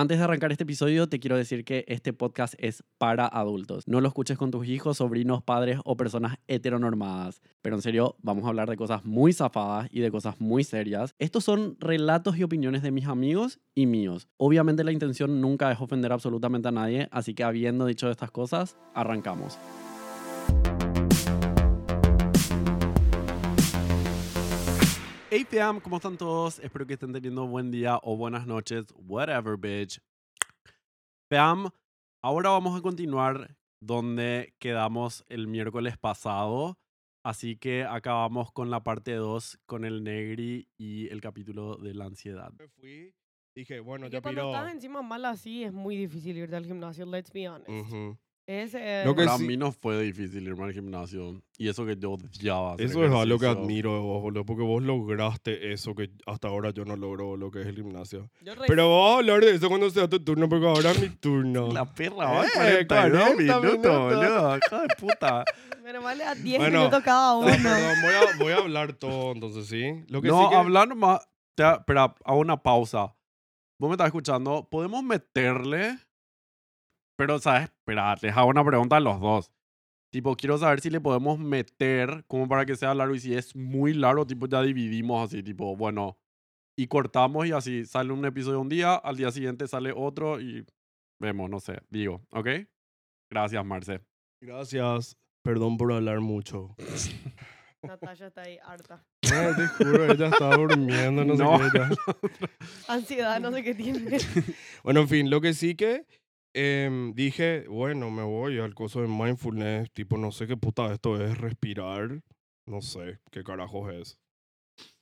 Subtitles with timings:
[0.00, 3.86] Antes de arrancar este episodio, te quiero decir que este podcast es para adultos.
[3.86, 7.42] No lo escuches con tus hijos, sobrinos, padres o personas heteronormadas.
[7.60, 11.14] Pero en serio, vamos a hablar de cosas muy zafadas y de cosas muy serias.
[11.18, 14.26] Estos son relatos y opiniones de mis amigos y míos.
[14.38, 18.78] Obviamente la intención nunca es ofender absolutamente a nadie, así que habiendo dicho estas cosas,
[18.94, 19.58] arrancamos.
[25.32, 26.58] Hey fam, ¿cómo están todos?
[26.58, 30.00] Espero que estén teniendo buen día o buenas noches, whatever bitch.
[31.30, 31.70] Fam,
[32.20, 36.76] ahora vamos a continuar donde quedamos el miércoles pasado.
[37.24, 42.06] Así que acabamos con la parte 2 con el Negri y el capítulo de la
[42.06, 42.52] ansiedad.
[42.58, 43.14] Me fui,
[43.54, 44.52] dije, bueno, que ya cuando piró.
[44.52, 47.68] estás encima mal así es muy difícil irte al gimnasio, let's be honest.
[47.70, 48.18] Ujú.
[48.46, 51.40] Es, eh, Lo que Para sí- mí no fue difícil irme al gimnasio.
[51.56, 52.72] Y eso que yo odiaba.
[52.74, 53.50] hacer Eso es algo que ejercicio.
[53.50, 57.50] admiro de vos, boludo, porque vos lograste eso que hasta ahora yo no logro, lo
[57.52, 58.28] que es el gimnasio.
[58.42, 61.00] yo re- Pero vamos a hablar de eso cuando sea tu turno, porque ahora es
[61.00, 61.68] mi turno.
[61.70, 62.50] La perra va Eh,
[62.86, 64.02] 42 40 minutos, minutos.
[64.16, 64.56] boludo.
[64.58, 65.44] Hija de puta.
[65.84, 67.48] Pero vale a 10 Bueno, minutos cada uno.
[67.48, 70.04] Ah, perdón, voy a, voy a hablar todo, entonces, ¿sí?
[70.08, 71.20] Lo que no, sí que- hablando más.
[71.54, 73.14] te- Espera, hago una pausa.
[73.78, 74.66] Vos me estás escuchando.
[74.70, 75.98] ¿Podemos meterle?
[77.20, 77.64] Pero, ¿sabes?
[77.64, 79.52] Espera, les hago una pregunta a los dos.
[80.10, 83.54] Tipo, quiero saber si le podemos meter como para que sea largo y si es
[83.54, 86.16] muy largo, tipo, ya dividimos así, tipo, bueno,
[86.78, 90.64] y cortamos y así sale un episodio un día, al día siguiente sale otro y
[91.20, 92.48] vemos, no sé, digo, ¿ok?
[93.30, 94.00] Gracias, Marce.
[94.42, 95.14] Gracias.
[95.44, 96.74] Perdón por hablar mucho.
[97.82, 99.04] Natalia está ahí harta.
[99.30, 101.58] No, te juro, ella estaba durmiendo, no, No.
[101.58, 101.78] sé qué.
[101.78, 102.48] ella-
[102.88, 104.16] Ansiedad, no sé qué tiene.
[104.84, 106.06] Bueno, en fin, lo que sí que
[106.54, 111.22] em, dije, bueno, me voy al coso de mindfulness, tipo, no sé qué puta esto
[111.22, 112.22] es, respirar,
[112.66, 114.18] no sé qué carajos es.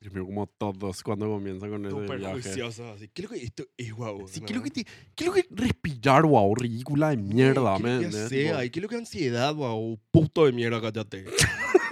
[0.00, 2.32] Dios mío, como todos cuando comienzan con ese Súper viaje.
[2.42, 3.08] juiciosa, así.
[3.08, 4.26] ¿Qué es lo que esto es, guau?
[4.26, 8.10] Sí, quiero que, te, quiero que respirar, wow, ridícula de mierda, ¿Qué ¿me es lo
[8.10, 8.64] que sea?
[8.64, 10.00] ¿Y qué es lo que ansiedad, guau?
[10.10, 11.24] Puto de mierda, cállate.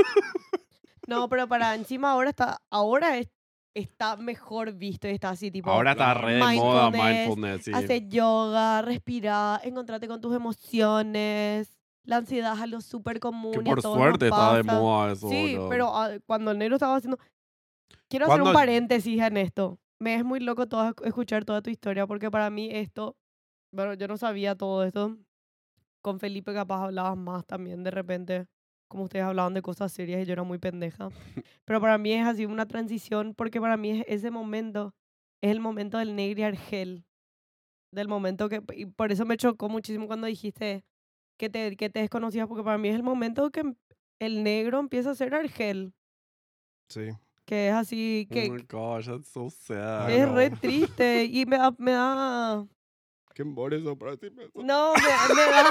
[1.06, 3.28] No, pero para encima ahora está, ahora es-
[3.77, 5.70] está mejor visto y está así tipo.
[5.70, 7.73] Ahora está re de moda mindfulness, sí.
[7.75, 11.79] Hace yoga, respira, encontrate con tus emociones.
[12.05, 13.53] La ansiedad es algo súper común.
[13.53, 17.19] Que por suerte está de moda eso, Sí, pero ah, cuando el negro estaba haciendo...
[18.09, 19.79] Quiero hacer un paréntesis en esto.
[19.98, 23.17] Me es muy loco todo, escuchar toda tu historia porque para mí esto...
[23.73, 25.17] Bueno, yo no sabía todo esto.
[26.01, 28.47] Con Felipe capaz hablabas más también de repente.
[28.89, 31.08] Como ustedes hablaban de cosas serias y yo era muy pendeja.
[31.64, 34.95] Pero para mí es así una transición porque para mí es ese momento.
[35.42, 37.05] Es el momento del negro y argel.
[37.92, 38.63] Del momento que...
[38.75, 40.85] Y por eso me chocó muchísimo cuando dijiste
[41.36, 43.75] que te, que te desconocías porque para mí es el momento que
[44.19, 45.92] el negro empieza a ser argel.
[46.89, 47.11] Sí.
[47.45, 50.11] Que es así, Oh que my gosh, that's so sad.
[50.11, 52.67] Es re triste y me da, me da,
[53.36, 54.52] ¿Qué embore eso para decirme eso?
[54.64, 55.70] no, me, me da,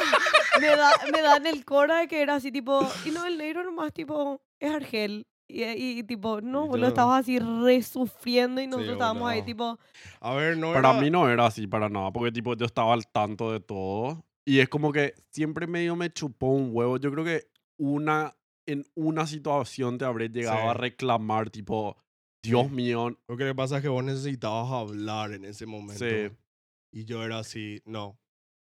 [0.61, 3.39] me da, me da en el cora de que era así tipo, y no, el
[3.39, 5.25] negro nomás tipo, es argel.
[5.47, 9.79] Y, y, tipo, no, boludo, estabas así re sufriendo y nosotros estábamos ahí tipo,
[10.21, 12.93] A ver, no Para era- mí no era así para nada, porque tipo yo estaba
[12.93, 16.97] al tanto de todo y es como que siempre medio me chupó un huevo.
[16.97, 18.35] Yo creo que una
[18.67, 20.79] en una situación te habré llegado a Sí.
[20.81, 21.97] reclamar tipo,
[22.43, 26.03] Dios mío, Lo que le pasa es que vos necesitabas hablar en ese momento.
[26.05, 26.29] sí,
[26.95, 28.17] Y yo era así, no,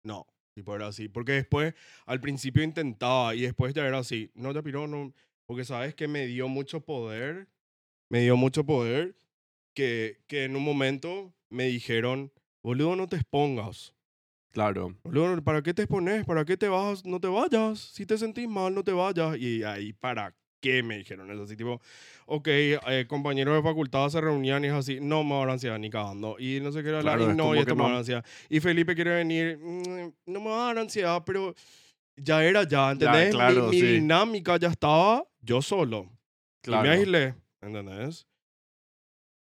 [0.02, 0.26] no.
[0.52, 1.08] Tipo, era así.
[1.08, 1.72] Porque después,
[2.04, 5.14] al principio intentaba y después ya era así, no te piró, no.
[5.46, 7.48] Porque sabes que me dio mucho poder,
[8.10, 9.16] me dio mucho poder,
[9.72, 13.94] que, que en un momento me dijeron, boludo, no te expongas.
[14.50, 14.96] claro.
[15.04, 16.24] Boludo, ¿para qué te expones?
[16.26, 17.04] ¿Para qué te vas?
[17.04, 17.78] No te vayas.
[17.78, 19.38] Si te sentís mal, no te vayas.
[19.38, 21.42] Y ahí, ¿para qué me dijeron eso?
[21.42, 21.80] Así tipo,
[22.26, 25.50] ok, eh, compañeros de facultad se reunían y es así, no me va a dar
[25.50, 26.36] ansiedad ni cagando.
[26.38, 27.92] Y no sé qué era Claro, y es no, como y esto me va a
[27.92, 28.24] no- ansiedad.
[28.48, 31.54] Y Felipe quiere venir, "Mm, no me va a dar ansiedad, pero
[32.16, 33.26] ya era ya, ¿entendés?
[33.26, 33.86] Mi- claro, mi, sí.
[33.86, 36.10] dinámica ya estaba yo solo.
[36.62, 36.84] Claro.
[36.84, 38.26] Y me aislé, ¿entendés?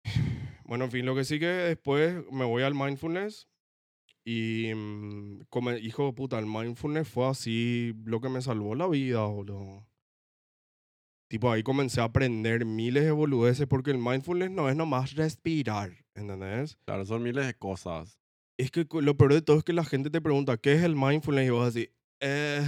[0.68, 3.48] Bueno, en fin, lo que sí que después me voy al mindfulness
[4.24, 8.88] y mm, como hijo de puta, el mindfulness fue así lo que me salvó la
[8.88, 9.86] vida, boludo.
[11.28, 15.92] Tipo, ahí comencé a aprender miles de boludeces porque el mindfulness no es nomás respirar,
[16.14, 16.78] ¿entendés?
[16.86, 18.20] Claro, son miles de cosas.
[18.58, 20.96] Es que lo peor de todo es que la gente te pregunta, ¿qué es el
[20.96, 21.48] mindfulness?
[21.48, 21.90] Y vos así,
[22.20, 22.64] eh,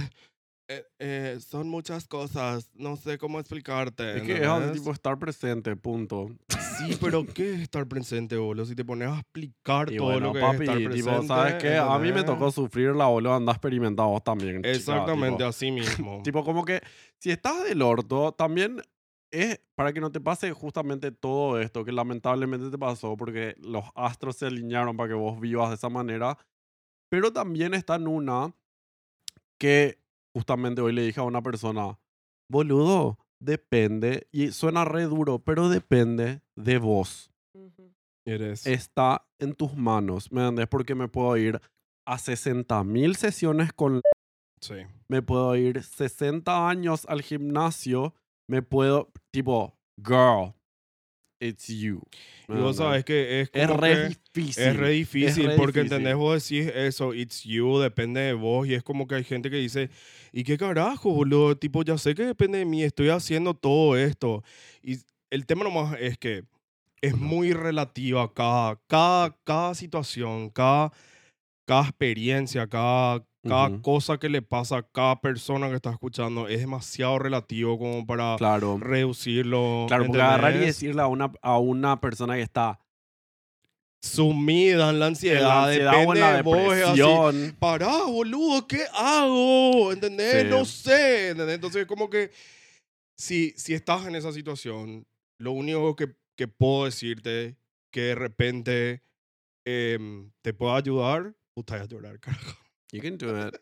[0.70, 4.18] eh, eh, son muchas cosas, no sé cómo explicarte.
[4.18, 4.80] Es que es así, ¿entendés?
[4.80, 6.28] tipo estar presente, punto.
[6.76, 8.66] Sí, pero ¿qué es estar presente, boludo?
[8.66, 11.26] Si te pones a explicar Y todo bueno, lo que papi, es estar tipo, presente.
[11.26, 11.76] ¿sabes qué?
[11.78, 14.56] A mí me tocó sufrir la boluda, anda experimentado vos también.
[14.58, 15.48] chica, Exactamente, tipo.
[15.48, 16.20] así mismo.
[16.24, 16.82] Tipo, como que
[17.18, 18.82] si estás del orto, también
[19.30, 23.84] es para que no te pase justamente todo esto que lamentablemente te pasó porque los
[23.94, 26.36] astros se alinearon para que vos vivas de esa manera.
[27.10, 28.52] Pero también está en una
[29.58, 29.98] que
[30.38, 31.98] justamente hoy le dije a una persona,
[32.50, 37.30] boludo, depende, y suena re duro, pero depende de vos.
[38.26, 38.66] Eres.
[38.66, 40.68] Está en tus manos, ¿me entendés?
[40.68, 41.60] Porque me puedo ir
[42.06, 44.00] a 60 mil sesiones con
[44.60, 44.74] Sí.
[45.10, 48.14] me puedo ir 60 años al gimnasio,
[48.48, 49.74] me puedo, tipo,
[50.04, 50.54] girl,
[51.40, 52.02] it's you.
[52.52, 54.64] Y vos sabes que es Es como re que difícil.
[54.64, 55.82] es re difícil re porque difícil.
[55.82, 59.50] entendés vos decís eso, it's you, depende de vos y es como que hay gente
[59.50, 59.90] que dice,
[60.32, 61.56] ¿y qué carajo, boludo?
[61.56, 64.42] Tipo, ya sé que depende de mí, estoy haciendo todo esto.
[64.82, 64.98] Y
[65.30, 66.44] el tema nomás es que
[67.00, 70.92] es muy relativa cada, cada, cada situación, cada,
[71.66, 76.60] cada experiencia, cada, cada cosa que le pasa a cada persona que está escuchando es
[76.60, 78.78] demasiado relativo como para Claro.
[78.78, 79.84] reducirlo.
[79.88, 82.80] Claro, porque agarrar y decirle a una, a una persona que está
[84.02, 87.56] sumida en la ansiedad, la ansiedad o en depende la de vos, así, depresión.
[87.58, 89.92] pará, boludo, ¿qué hago?
[89.92, 90.42] ¿Entendés?
[90.44, 90.48] Sí.
[90.48, 91.56] No sé, ¿entendés?
[91.56, 92.30] Entonces, como que
[93.16, 95.06] si, si estás en esa situación,
[95.40, 97.56] lo único que, que puedo decirte
[97.92, 99.02] que de repente
[99.66, 102.56] em, te pueda ayudar, puta, a llorar, carajo.
[102.92, 103.54] You can do it.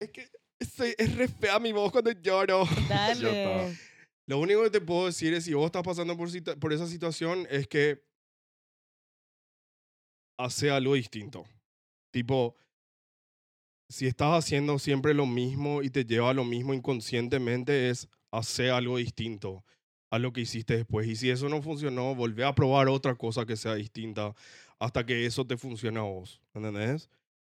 [0.00, 0.28] Es que
[0.58, 2.64] es, es re fea mi voz cuando lloro.
[2.88, 3.76] Dale.
[4.26, 6.28] Lo único que te puedo decir es si vos estás pasando por,
[6.58, 8.02] por esa situación es que
[10.38, 11.44] hace algo distinto.
[12.12, 12.54] Tipo,
[13.88, 18.70] si estás haciendo siempre lo mismo y te lleva a lo mismo inconscientemente, es hacer
[18.70, 19.64] algo distinto
[20.10, 21.08] a lo que hiciste después.
[21.08, 24.34] Y si eso no funcionó, volvé a probar otra cosa que sea distinta
[24.78, 26.40] hasta que eso te funcione a vos.
[26.54, 27.10] ¿Entendés?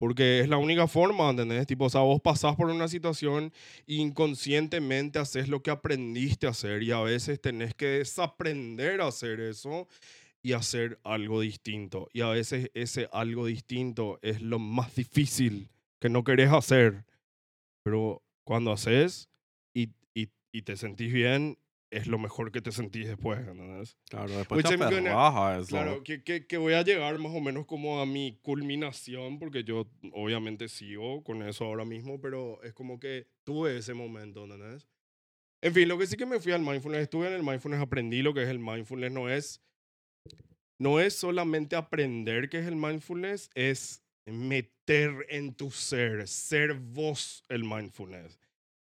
[0.02, 1.68] Porque es la única forma, ¿entendés?
[1.68, 3.54] Tipo, o sea, vos pasás por una situación
[3.86, 9.10] e inconscientemente haces lo que aprendiste a hacer y a veces tenés que desaprender a
[9.10, 9.88] hacer eso
[10.42, 12.10] y hacer algo distinto.
[12.14, 15.70] Y a veces ese algo distinto es lo más difícil
[16.00, 17.06] que no querés hacer.
[17.84, 19.30] Pero cuando haces
[19.72, 21.60] y, y, y te sentís bien,
[21.92, 23.98] es lo mejor que te sentís después, ¿entendés?
[24.10, 25.68] Claro, después te eso.
[25.68, 29.66] Claro, que, que, que voy a llegar más o menos como a mi culminación, porque
[29.66, 34.88] yo obviamente sigo con eso ahora mismo, pero es como que tuve ese momento, ¿entendés?
[35.62, 38.22] En fin, lo que sí que me fui al mindfulness, estuve en el mindfulness, aprendí
[38.22, 39.62] lo que es el mindfulness, no es,
[40.80, 47.44] no es solamente aprender qué es el mindfulness, es meter en tu ser, ser vos
[47.50, 48.40] el mindfulness.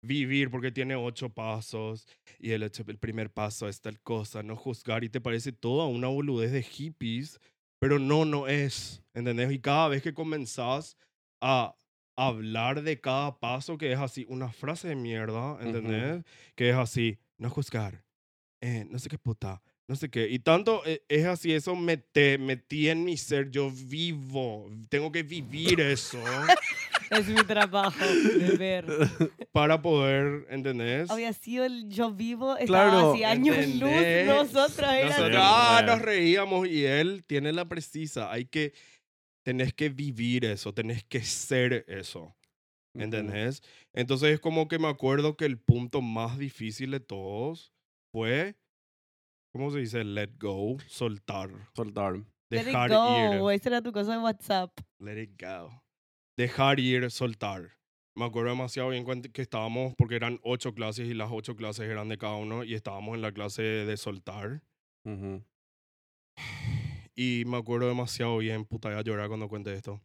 [0.04, 2.06] Vivir, porque tiene ocho pasos,
[2.38, 6.08] y el, el primer paso es tal cosa, no juzgar, y te parece toda una
[6.08, 7.40] boludez de hippies,
[7.80, 9.50] pero no, no es, ¿entendés?
[9.52, 10.96] Y cada vez que comenzás
[11.40, 11.74] a
[12.16, 16.24] hablar de cada paso, que es así, una frase de mierda, ¿entendés?
[16.54, 18.04] Que es así, no juzgar,
[18.60, 20.28] eh, no sé qué puta, no sé qué.
[20.28, 25.10] Y tanto eh, es así, eso me te metí en mi ser, yo vivo, tengo
[25.12, 26.18] que vivir eso
[27.10, 28.86] Es mi trabajo de ver.
[29.52, 31.10] para poder, ¿entendés?
[31.10, 33.90] Había sido el yo vivo, estaba Claro, así años luz.
[33.90, 34.26] ¿entendés?
[34.26, 38.30] Nosotros era Nosotros Sí, ah, nos reíamos y él tiene la precisa.
[38.32, 38.72] Hay que,
[39.44, 42.34] tenés que vivir eso, tenés que ser eso.
[42.96, 43.60] ¿Entendés?
[43.92, 47.72] Entonces es como que me acuerdo que el punto más difícil de todos
[48.12, 48.54] fue,
[49.52, 50.04] ¿cómo se dice?
[50.04, 52.14] Let go, soltar, Soltar.
[52.50, 53.50] Let it dejar go.
[53.50, 53.56] ir.
[53.56, 54.70] Esa era tu cosa de WhatsApp.
[55.00, 55.83] Let it go.
[56.36, 57.78] Dejar ir, soltar.
[58.16, 62.08] Me acuerdo demasiado bien que estábamos, porque eran ocho clases y las ocho clases eran
[62.08, 64.62] de cada uno y estábamos en la clase de soltar.
[65.04, 65.44] Ujú.
[67.14, 70.00] Y me acuerdo demasiado bien, puta, voy a llorar cuando cuente esto.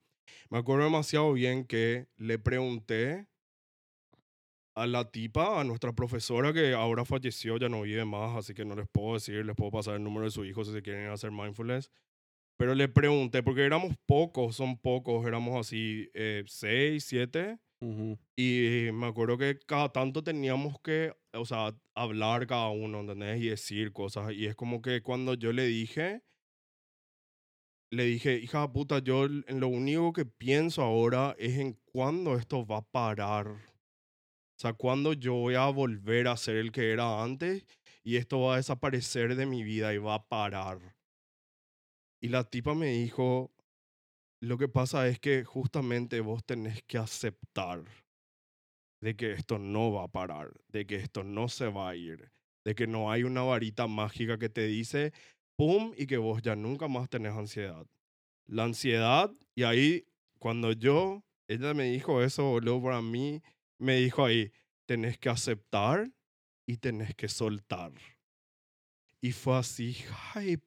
[0.50, 3.28] Me acuerdo demasiado bien que le pregunté
[4.76, 8.66] a la tipa, a nuestra profesora que ahora falleció, ya no vive más, así que
[8.66, 11.10] no les puedo decir, les puedo pasar el número de su hijo si se quieren
[11.10, 11.92] hacer mindfulness.
[12.60, 17.58] Pero le pregunté, porque éramos pocos, son pocos, éramos así eh, seis, siete.
[17.80, 18.20] Ujú.
[18.36, 23.42] Y me acuerdo que cada tanto teníamos que, o sea, hablar cada uno, ¿entendés?
[23.42, 24.34] Y decir cosas.
[24.34, 26.22] Y es como que cuando yo le dije,
[27.94, 32.36] le dije, hija de puta, yo en lo único que pienso ahora es en cuándo
[32.36, 33.48] esto va a parar.
[33.48, 37.66] O sea, cuándo yo voy a volver a ser el que era antes
[38.04, 40.99] y esto va a desaparecer de mi vida y va a parar.
[42.22, 43.52] Y la tipa me dijo,
[44.42, 47.84] lo que pasa es que justamente vos tenés que aceptar
[49.02, 52.32] de que esto no va a parar, de que esto no se va a ir,
[52.66, 55.14] de que no hay una varita mágica que te dice,
[55.58, 55.94] ¡pum!
[55.98, 57.86] y que vos ya nunca más tenés ansiedad.
[58.48, 60.06] La ansiedad, y ahí
[60.40, 63.42] cuando yo, ella me dijo eso, boludo, para mí,
[63.78, 64.52] me dijo ahí,
[64.86, 66.12] tenés que aceptar
[66.68, 67.94] y tenés que soltar.
[69.22, 69.98] Y fue así,
[70.34, 70.58] ay,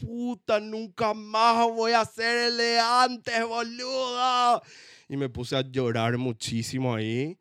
[0.00, 4.62] puta, nunca más voy a ser el de antes, boludo.
[5.08, 7.38] Y me puse a llorar muchísimo ahí.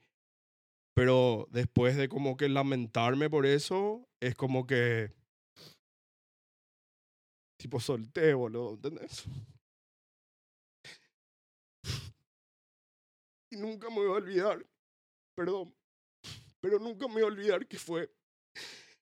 [0.93, 5.13] Pero después de como que lamentarme por eso, es como que...
[7.57, 9.25] Tipo, solté, boludo, ¿entendés?
[13.51, 14.65] Y nunca me voy a olvidar,
[15.35, 15.73] perdón,
[16.61, 18.11] pero nunca me voy a olvidar que fue...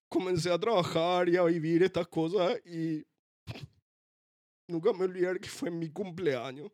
[0.10, 3.06] Comencé a trabajar y a vivir estas cosas y
[4.68, 6.72] nunca me olvidar que fue mi cumpleaños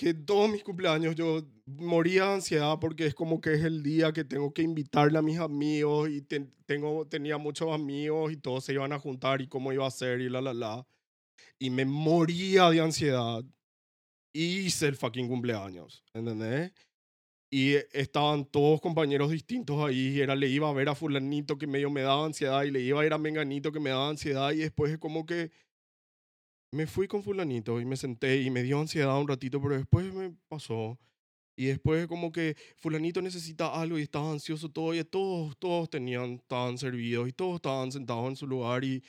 [0.00, 4.14] que todos mis cumpleaños yo moría de ansiedad porque es como que es el día
[4.14, 8.72] que tengo que invitarle a mis amigos y tengo, tenía muchos amigos y todos se
[8.72, 10.86] iban a juntar y cómo iba a ser y la, la, la.
[11.58, 13.44] Y me moría de ansiedad.
[14.32, 16.72] Y hice el fucking cumpleaños, ¿entendés?
[17.50, 20.18] Y estaban todos compañeros distintos ahí.
[20.18, 23.02] Era, le iba a ver a fulanito que medio me daba ansiedad y le iba
[23.02, 25.50] a ir a menganito que me daba ansiedad y después es como que
[26.72, 30.12] me fui con fulanito y me senté y me dio ansiedad un ratito, pero después
[30.14, 30.98] me pasó.
[31.56, 36.34] Y después como que fulanito necesita algo y estaba ansioso todo y todos, todos tenían,
[36.34, 39.02] estaban servidos y todos estaban sentados en su lugar y,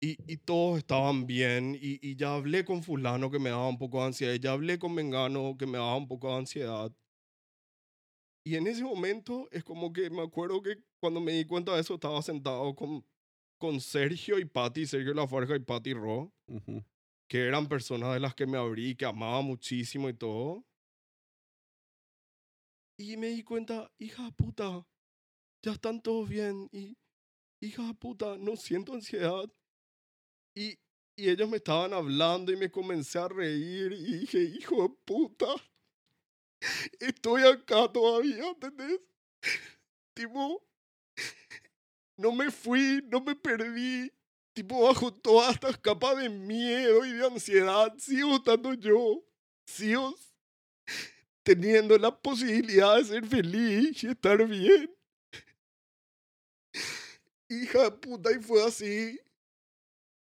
[0.00, 3.78] y, y todos estaban bien y, y, ya hablé con fulano que me daba un
[3.78, 6.92] poco de ansiedad ya hablé con Mengano que me daba un poco de ansiedad.
[8.44, 11.80] Y en ese momento es como que me acuerdo que cuando me di cuenta de
[11.82, 13.04] eso estaba sentado con
[13.58, 16.32] con Sergio y Patti, Sergio Lafarja y Patti Ro,
[17.28, 20.64] que eran personas de las que me abrí, que amaba muchísimo y todo.
[22.98, 24.86] Y me di cuenta, hija puta,
[25.62, 26.68] ya están todos bien.
[26.72, 26.96] Y,
[27.60, 29.44] hija puta, no siento ansiedad.
[30.54, 30.78] Y,
[31.16, 35.46] y ellos me estaban hablando y me comencé a reír y dije, hijo de puta,
[36.98, 39.00] estoy acá todavía, ¿entendés?
[40.14, 40.66] Tipo,
[42.16, 44.10] no me fui, no me perdí.
[44.58, 49.24] Tipo, bajo todas estas capas de miedo y de ansiedad, sigo estando yo.
[49.64, 50.18] Sigo
[51.44, 54.92] teniendo la posibilidad de ser feliz y estar bien.
[57.48, 59.20] Hija de puta, y fue así.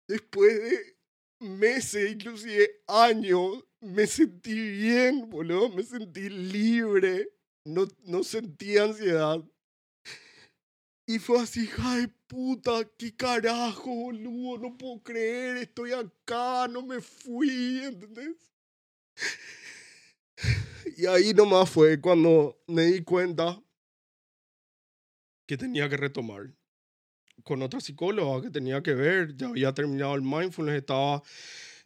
[0.07, 0.99] Después de
[1.39, 5.71] meses, inclusive años, me sentí bien, boludo.
[5.71, 7.27] Me sentí libre.
[7.65, 9.43] No, no sentí ansiedad.
[11.11, 17.01] Y fue así, ay puta, qué carajo, boludo, no puedo creer, estoy acá, no me
[17.01, 18.37] fui, ¿entendés?
[20.97, 23.61] Y ahí nomás fue cuando me di cuenta
[25.47, 26.55] que tenía que retomar
[27.43, 31.25] con otra psicóloga que tenía que ver, ya había terminado el mindfulness, estaba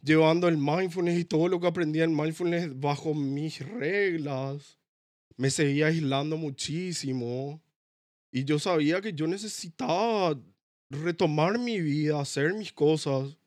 [0.02, 4.78] llevando el mindfulness y todo lo que aprendía en mindfulness bajo mis reglas.
[5.38, 7.63] Me seguía aislando muchísimo
[8.34, 10.36] y yo sabía que yo necesitaba
[10.90, 13.38] retomar mi vida, hacer mis cosas.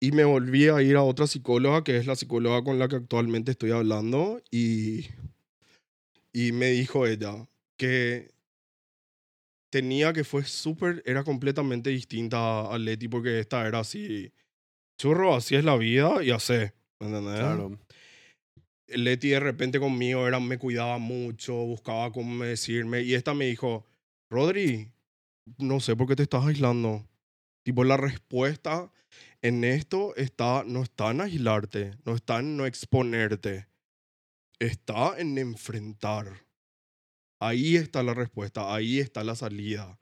[0.00, 2.96] Y me volví a ir a otra psicóloga, que es la psicóloga con la que
[2.96, 4.42] actualmente estoy hablando.
[4.50, 5.06] Y,
[6.32, 8.32] y me dijo ella que
[9.70, 14.32] tenía que fue súper, era completamente distinta a Leti, porque esta era así,
[14.98, 16.54] churro, así es la vida y así.
[16.98, 17.38] ¿Entendés?
[17.38, 17.78] Claro.
[18.94, 23.02] Leti de repente conmigo era, me cuidaba mucho, buscaba cómo decirme.
[23.02, 23.86] Y esta me dijo,
[24.28, 24.90] Rodri,
[25.58, 27.06] no sé por qué te estás aislando.
[27.62, 28.90] Tipo, la respuesta
[29.42, 33.66] en esto está, no está en aislarte, no está en no exponerte,
[34.58, 36.44] está en enfrentar.
[37.40, 39.98] Ahí está la respuesta, ahí está la salida.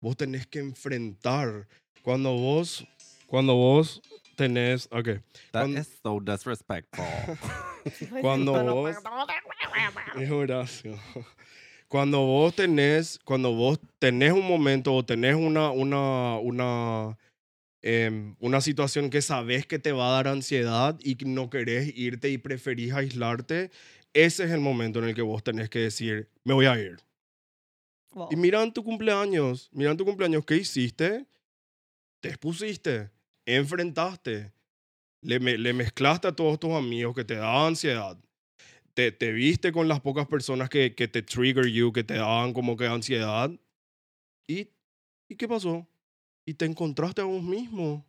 [0.00, 1.68] Vos tenés que enfrentar.
[2.02, 2.86] Cuando vos,
[3.26, 4.00] cuando vos
[4.38, 5.20] tenés, ok.
[5.52, 7.04] That is so disrespectful.
[8.20, 8.96] cuando vos,
[11.88, 17.18] Cuando vos tenés, cuando vos tenés un momento o tenés una, una, una,
[17.82, 22.28] em, una situación que sabes que te va a dar ansiedad y no querés irte
[22.28, 23.70] y preferís aislarte,
[24.12, 26.98] ese es el momento en el que vos tenés que decir, me voy a ir.
[28.30, 31.26] Y mira en tu cumpleaños, mira en tu cumpleaños, ¿qué hiciste?
[32.20, 33.10] Te expusiste
[33.56, 34.52] enfrentaste,
[35.22, 38.18] le, mezclaste a todos tus amigos que te daban ansiedad,
[38.94, 42.52] te, te viste con las pocas personas que, que te trigger you, que te daban
[42.52, 43.50] como que ansiedad,
[44.46, 45.86] ¿y qué pasó?
[46.44, 48.04] Y te encontraste a vos mismo.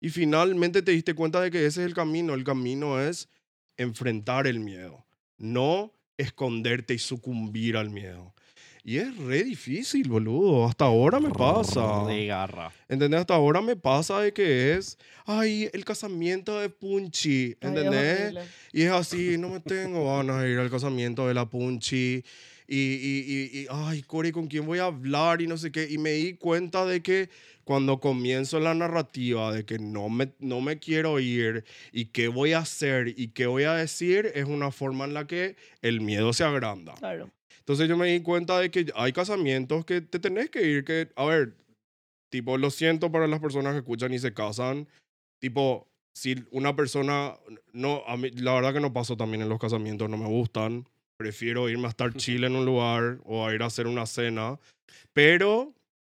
[0.00, 2.34] Y finalmente te diste cuenta de que ese es el camino.
[2.34, 3.28] El camino es
[3.76, 5.06] enfrentar el miedo,
[5.38, 8.34] no esconderte y sucumbir al miedo.
[8.84, 10.66] Y es re difícil, boludo.
[10.66, 12.04] Hasta ahora me pasa.
[12.06, 12.72] De garra.
[12.88, 13.20] ¿Entendés?
[13.20, 17.56] Hasta ahora me pasa de que es, ay, el casamiento de Punchi.
[17.60, 18.34] ¿Entendés?
[18.72, 22.24] y es así, no me tengo ganas de ir al casamiento de la Punchi.
[22.66, 23.24] y, y,
[23.54, 25.42] y, y, ay, Corey, ¿con quién voy a hablar?
[25.42, 25.86] Y no sé qué.
[25.88, 27.30] Y me di cuenta de que
[27.62, 32.52] cuando comienzo la narrativa de que no me, no me quiero ir y qué voy
[32.54, 36.32] a hacer y qué voy a decir, es una forma en la que el miedo
[36.32, 36.94] se agranda.
[36.94, 37.30] Claro.
[37.72, 41.08] Entonces yo me di cuenta de que hay casamientos que te tenés que ir, que,
[41.16, 41.56] a ver,
[42.30, 44.86] tipo, lo siento para las personas que escuchan y se casan,
[45.40, 47.32] tipo, si una persona,
[47.72, 50.86] no, a mí, la verdad que no paso también en los casamientos, no me gustan,
[51.16, 54.60] prefiero irme a estar chill en un lugar o a ir a hacer una cena,
[55.14, 55.72] pero,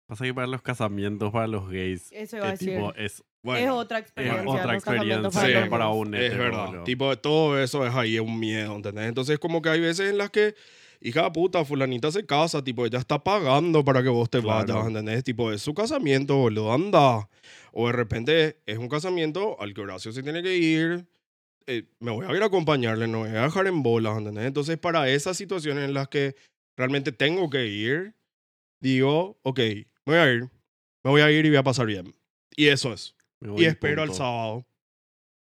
[0.07, 2.75] Pasa que para los casamientos, para los gays, Eso iba a es decir.
[2.75, 4.43] tipo, es, bueno, es otra es experiencia.
[4.47, 6.07] otra los casamientos experiencia Sí, para para locos.
[6.07, 9.07] un es verdad, tipo, todo eso es ahí, es un miedo, ¿entendés?
[9.07, 10.53] Entonces como que hay veces en las que...
[11.01, 14.73] Hija de puta, fulanita se casa, tipo, ella está pagando para que vos te Claro.
[14.73, 15.23] vayas, ¿entendés?
[15.23, 17.29] Tipo, es su casamiento, boludo, anda.
[17.71, 21.05] O de repente es un casamiento al que Horacio se tiene que ir,
[21.67, 24.45] eh, me voy a ir a acompañarle, no me voy a dejar en bolas, ¿entendés?
[24.45, 26.35] Entonces, para esas situaciones en las que
[26.75, 28.15] realmente tengo que ir,
[28.79, 30.41] digo, ok, me voy a ir,
[31.03, 32.15] me voy a ir y voy a pasar bien.
[32.55, 33.15] Y eso es.
[33.57, 34.23] Y espero al punto.
[34.23, 34.65] sábado.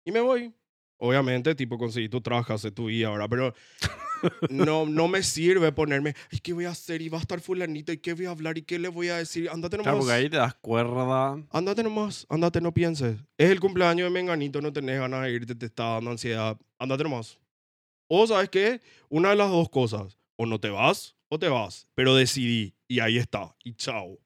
[0.05, 0.53] Y me voy.
[0.97, 3.27] Obviamente, tipo, conseguí tu trabajo, hace tu vida, ¿verdad?
[3.29, 3.53] Pero
[4.49, 7.01] no, no me sirve ponerme, ay, ¿qué voy a hacer?
[7.01, 8.57] Y va a estar fulanito, ¿y qué voy a hablar?
[8.57, 9.49] ¿Y qué le voy a decir?
[9.49, 9.91] Ándate nomás.
[9.91, 11.43] Claro, porque ahí te das cuerda.
[11.51, 13.17] Ándate nomás, ándate, no pienses.
[13.37, 16.57] Es el cumpleaños de Menganito, no tenés ganas de irte, te está dando ansiedad.
[16.77, 17.39] Ándate nomás.
[18.07, 18.81] O, ¿sabes qué?
[19.09, 20.17] Una de las dos cosas.
[20.35, 21.87] O no te vas, o te vas.
[21.93, 24.19] Pero decidí, y ahí está, y chao.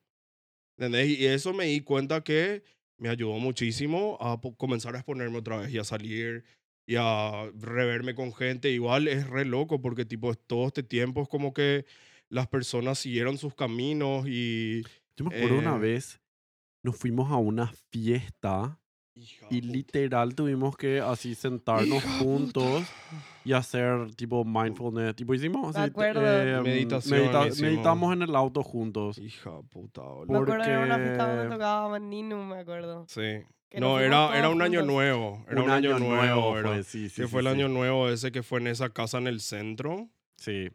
[0.78, 1.20] ¿Entendés?
[1.20, 2.64] Y eso me di cuenta que
[2.98, 6.44] me ayudó muchísimo a comenzar a exponerme otra vez y a salir
[6.88, 8.70] y a reverme con gente.
[8.72, 11.86] Igual es re loco porque, tipo, todo este tiempo es como que
[12.30, 14.84] las personas siguieron sus caminos y...
[15.18, 15.80] Yo me acuerdo una Eh.
[15.80, 16.20] vez,
[16.84, 18.78] nos fuimos a una fiesta
[19.16, 19.72] y puta.
[19.72, 23.24] literal tuvimos que así sentarnos Hija juntos puta.
[23.46, 25.16] y hacer tipo mindfulness.
[25.16, 27.62] Tipo hicimos Me así, eh, Meditación medita- hicimos.
[27.72, 29.18] meditamos en el auto juntos.
[29.18, 30.42] Hija puta, Me boludo.
[30.42, 33.06] acuerdo de una fiesta donde tocaba Maninu, me acuerdo.
[33.08, 33.22] Sí.
[33.82, 34.96] No, era, era un año juntos.
[34.96, 35.46] nuevo.
[35.50, 36.70] Era un, año, nuevo, era.
[36.70, 39.18] fue, sí, sí, que sí, fue el año nuevo ese que fue en esa casa
[39.18, 40.70] en el centro Sí.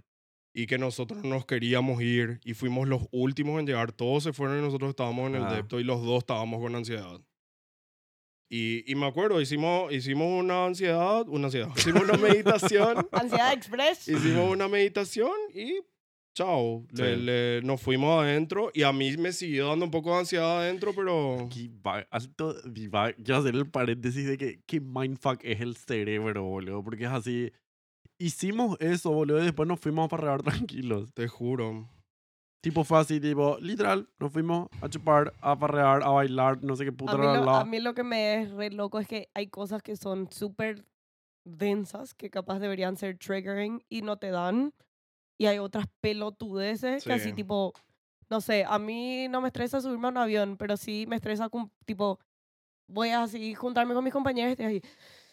[0.55, 3.93] y que nosotros nos queríamos ir y fuimos los últimos en llegar.
[3.93, 5.53] Todos se fueron y nosotros estábamos en el Ah.
[5.55, 7.21] depto y los dos estábamos con ansiedad.
[8.53, 14.09] Y, y me acuerdo, hicimos, hicimos una ansiedad, una ansiedad, hicimos una meditación, Ansiedad Express.
[14.09, 15.79] hicimos una meditación y
[16.35, 17.23] chao, le- Sí.
[17.23, 20.93] le- nos fuimos adentro y a mí me siguió dando un poco de ansiedad adentro,
[20.95, 21.41] pero...
[21.41, 26.45] Aquí va- alto diva- Quiero hacer el paréntesis de que qué mindfuck es el cerebro,
[26.45, 26.83] boludo.
[26.85, 27.53] Porque es así.
[28.19, 31.13] Hicimos eso, boludo, y después nos fuimos a parrear tranquilos.
[31.15, 31.89] Te juro.
[32.63, 36.85] Tipo, fue así, tipo, literal, nos fuimos a chupar, a parrear, a bailar, no sé
[36.85, 37.61] qué puta A mí, lo, la.
[37.61, 40.85] a mí lo que me es re loco es que hay cosas que son súper
[41.47, 44.75] densas que capaz deberían ser triggering y no te dan.
[45.41, 47.33] Y hay otras pelotudeces que así Sí.
[47.33, 47.73] tipo,
[48.29, 51.49] no sé, a mí no me estresa subirme a un avión, pero sí me estresa
[51.87, 52.19] tipo,
[52.87, 54.83] voy a así juntarme con mis compañeros y estoy ahí.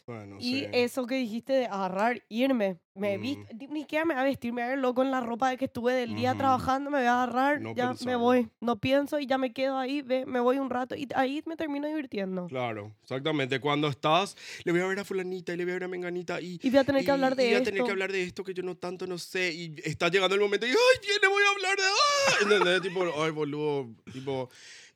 [0.06, 0.70] Bueno, Y sí.
[0.72, 3.46] eso que dijiste de agarrar, irme, me vi, Mm.
[3.74, 5.58] ni siquiera me voy a vestir, me voy a ver loco en la ropa de
[5.58, 6.40] que estuve del día Ujú.
[6.40, 9.78] trabajando, me voy a agarrar, No ya me voy, no pienso y ya me quedo
[9.78, 12.48] ahí, ve, me voy un rato y ahí me termino divirtiendo.
[12.48, 13.60] Claro, exactamente.
[13.60, 16.42] Cuando estás, le voy a ver a fulanita y le voy a ver a menganita
[16.42, 16.60] y...
[16.62, 17.70] Y voy a tener que hablar y de voy a esto.
[17.72, 20.42] tener que hablar de esto que yo no tanto no sé y está llegando el
[20.42, 21.84] momento y ¡ay, viene, voy a hablar de...
[21.84, 22.34] ¡Ah!
[22.42, 22.82] ¿Entendés?
[22.82, 24.50] tipo, ay, boludo, tipo...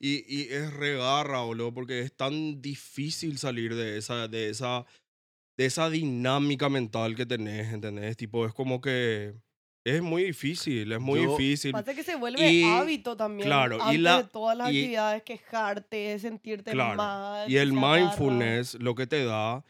[0.03, 4.83] Y, y es regarra, boludo, porque es tan difícil salir de esa, de esa,
[5.61, 8.17] de esa dinámica mental que tenés, ¿entendés?
[8.17, 9.35] Tipo, es como que...
[9.83, 11.71] Es muy difícil, es muy Yo- difícil.
[11.71, 13.47] Pasa que se vuelve Y- hábito también.
[13.47, 17.51] claro, y la- de todas las y- actividades, quejarte, sentirte Claro, mal.
[17.51, 17.97] Y el agarra.
[17.97, 19.63] mindfulness lo que te da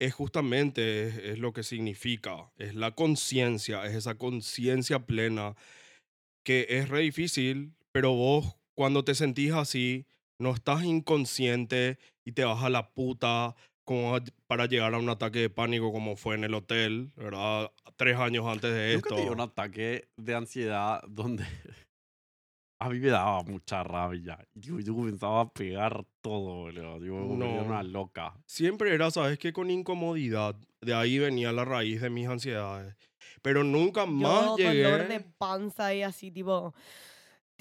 [0.00, 5.54] es justamente es, es lo que significa, es la conciencia, es esa conciencia plena
[6.46, 10.06] que es re difícil, pero vos cuando te sentís así,
[10.40, 13.54] no estás inconsciente y te vas a la puta
[13.88, 17.72] como a- para llegar a un ataque de pánico como fue en el hotel, ¿verdad?
[17.96, 19.32] Tres años antes de Nunca esto.
[19.32, 21.44] un ataque de ansiedad donde
[22.80, 24.38] a mí me daba mucha rabia.
[24.54, 26.98] Y tipo, yo comenzaba a pegar todo, boludo.
[26.98, 27.62] Me en No.
[27.64, 28.34] una loca.
[28.46, 32.94] Siempre era, sabes que con incomodidad, de ahí venía la raíz de mis ansiedades.
[33.40, 34.82] Pero nunca más Yo, llegué.
[34.82, 36.74] dolor de panza y así, tipo...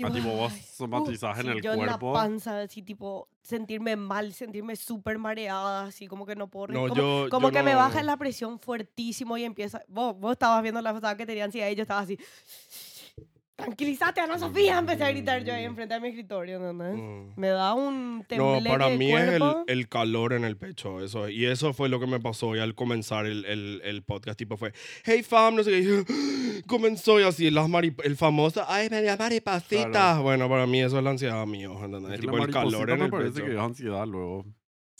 [0.03, 2.07] Ah, tipo, vos somatizás en sí, el yo cuerpo.
[2.07, 6.67] en la panza, así, tipo, sentirme mal, sentirme súper mareada, así, como que no puedo...
[6.67, 9.83] No, como yo, como yo que me no- baja la presión fuertísimo y empieza...
[9.87, 12.17] Vos, vos estabas viendo la pasada que tenía ansiedad y yo estaba así...
[13.57, 16.95] tranquilízate, Ana Sofía, empecé a gritar yo ahí enfrente de mi escritorio, ¿entendés?
[16.95, 17.33] Mm.
[17.39, 21.27] Me da un No, tembleque para mí es el, el calor en el pecho, eso.
[21.27, 24.37] Y eso fue lo que me pasó hoy al comenzar el, el, el podcast.
[24.37, 24.71] Tipo fue,
[25.03, 25.79] hey fam, no sé qué.
[26.59, 29.87] y comenzó y así, las marip- el famoso, ay, me maripositas.
[29.91, 30.21] Claro.
[30.23, 32.13] Bueno, para mí eso es la ansiedad mío, ¿entendés?
[32.13, 33.45] Es Tipo la el calor en me el parece pecho.
[33.47, 34.45] que es ansiedad luego.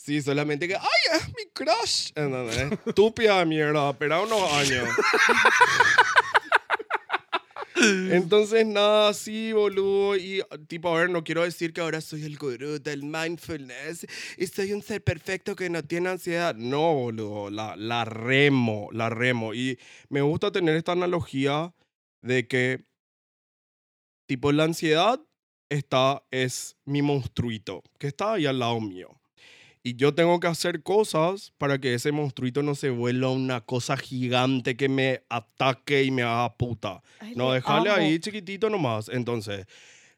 [0.00, 2.10] Sí, solamente que, ay, es mi crush.
[2.14, 2.78] ¿entendés?
[2.86, 4.88] Estúpida mierda, espera unos años.
[8.10, 10.16] Entonces, nada, sí, boludo.
[10.16, 14.46] Y, tipo, a ver, no quiero decir que ahora soy el gurú del mindfulness y
[14.46, 16.54] soy un ser perfecto que no tiene ansiedad.
[16.54, 17.50] No, boludo.
[17.50, 19.54] La, la remo, la remo.
[19.54, 21.74] Y me gusta tener esta analogía
[22.22, 22.84] de que,
[24.26, 25.20] tipo, la ansiedad
[25.70, 29.17] está, es mi monstruito, que está ahí al lado mío.
[29.82, 33.96] Y yo tengo que hacer cosas para que ese monstruito no se vuelva una cosa
[33.96, 37.02] gigante que me ataque y me haga puta.
[37.20, 37.98] Ay, No, le déjale amo.
[38.00, 39.08] ahí chiquitito nomás.
[39.08, 39.66] Entonces,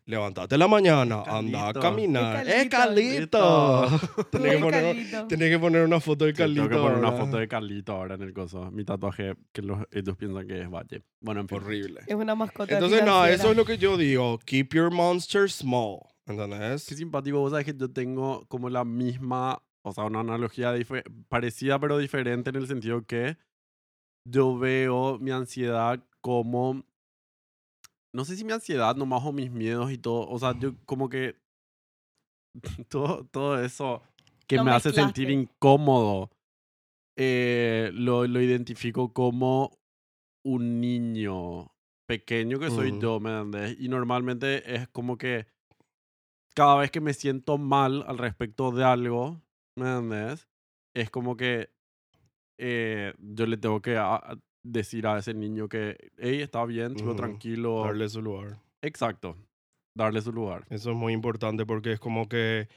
[0.07, 2.49] levántate en la mañana, anda a caminar.
[2.49, 2.69] Es ¡Eh,
[4.31, 5.27] Tenés que, poner, Carlito.
[5.29, 7.25] tenés que poner una foto de Sí, Tengo que poner una ¿verdad?
[7.27, 8.71] foto de Carlito ahora en el coso.
[8.73, 11.03] Mi tatuaje que los, ellos piensan que es Valle.
[11.21, 11.59] Bueno, en fin.
[11.59, 12.01] Horrible.
[12.07, 13.35] Es una mascota Entonces, nada, financiera.
[13.43, 14.39] eso es lo que yo digo.
[14.45, 16.01] Keep your monster small.
[16.31, 16.87] ¿Entendés?
[16.87, 17.41] Qué simpático.
[17.41, 20.73] Vos sabés que yo tengo como la misma, o sea, una analogía
[21.29, 23.37] parecida pero diferente en el sentido que
[24.25, 26.85] yo veo mi ansiedad como,
[28.13, 31.09] no sé si mi ansiedad nomás o mis miedos y todo, o sea, yo como
[31.09, 31.37] que
[32.89, 34.03] todo, todo eso
[34.47, 36.31] que Lo me hace sentir incómodo,
[37.17, 39.79] eh, lo, lo identifico como
[40.45, 41.73] un niño
[42.07, 43.01] pequeño que soy Ujú.
[43.01, 43.77] yo, ¿me entendés?
[43.79, 45.47] Y normalmente es como que
[46.55, 49.41] cada vez que me siento mal al respecto de algo,
[49.77, 50.49] ¿me entendés?
[50.95, 51.71] Es como que
[52.59, 56.93] eh, yo le tengo que a- a- decir a ese niño que, hey, está bien,
[56.93, 57.15] Ujú.
[57.15, 57.83] tranquilo.
[57.85, 58.59] Darle su lugar.
[58.83, 59.37] Exacto.
[59.97, 60.67] Darle su lugar.
[60.69, 62.69] Eso es muy importante porque es como que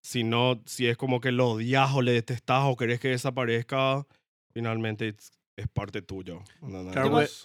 [0.00, 4.06] si no, si es como que lo odias o le detestas o querés que desaparezca,
[4.54, 5.14] finalmente
[5.56, 6.42] es, parte tuyo.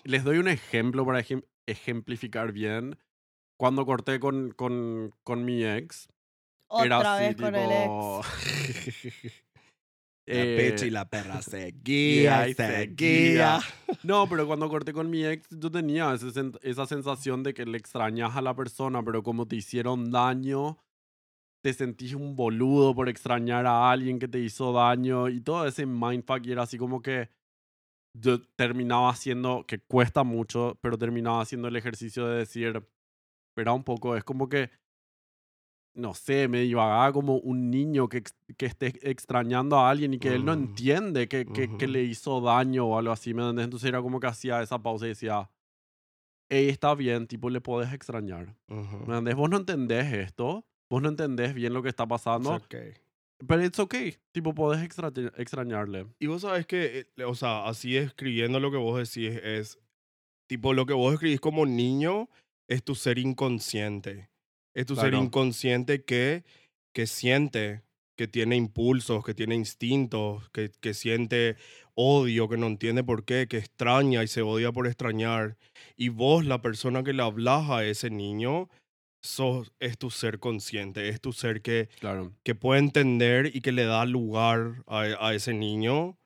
[0.06, 2.98] les doy un ejemplo para ejem- ejemplificar bien.
[3.60, 6.10] Cuando corté con, con, con mi ex,
[6.72, 7.84] era Otra así, vez con el ex.
[7.84, 8.22] tipo...
[10.26, 13.60] la eh, y la perra guía seguía y seguía.
[14.04, 16.30] No, pero cuando corté con mi ex, yo tenía ese
[16.62, 20.78] esa sensación de que le extrañas a la persona, pero como te hicieron daño,
[21.64, 25.86] te sentís un boludo por extrañar a alguien que te hizo daño y todo ese
[25.86, 27.30] mindfuck y era así como que
[28.16, 32.86] yo terminaba haciendo, que cuesta mucho, pero terminaba haciendo el ejercicio de decir,
[33.54, 34.72] espera un poco, es como que,
[35.96, 38.24] no sé, me divagaba como un niño que,
[38.58, 41.94] que esté extrañando a alguien y que él no entiende que, que, que Ujú.
[41.94, 43.66] le hizo daño o algo así, ¿me entiendes?
[43.66, 45.52] Entonces era como que hacía esa pausa y decía,
[46.50, 48.56] hey, está bien, tipo, le podés extrañar.
[48.70, 48.98] Ujú.
[49.06, 49.36] ¿Me entendés?
[49.36, 52.94] Vos no entendés esto, vos no entendés bien lo que está It's pasando, okay.
[53.48, 56.08] pero it's okay, tipo, podés extra extrañarle.
[56.20, 59.78] Y vos sabés que, eh, o sea, así escribiendo lo que vos decís es,
[60.48, 62.30] tipo, lo que vos escribís como niño
[62.74, 64.30] es tu ser inconsciente.
[64.76, 66.44] Es tu ser inconsciente que,
[66.94, 67.84] que siente,
[68.18, 71.56] que tiene impulsos, que tiene instintos, que, que siente
[71.96, 75.58] odio, que no entiende por qué, que extraña y se odia por extrañar.
[75.96, 78.70] Y vos, la persona que le hablas a ese niño,
[79.22, 82.34] sos, es tu ser consciente, es tu ser que, Claro.
[82.44, 86.18] que puede entender y que le da lugar a, a ese niño,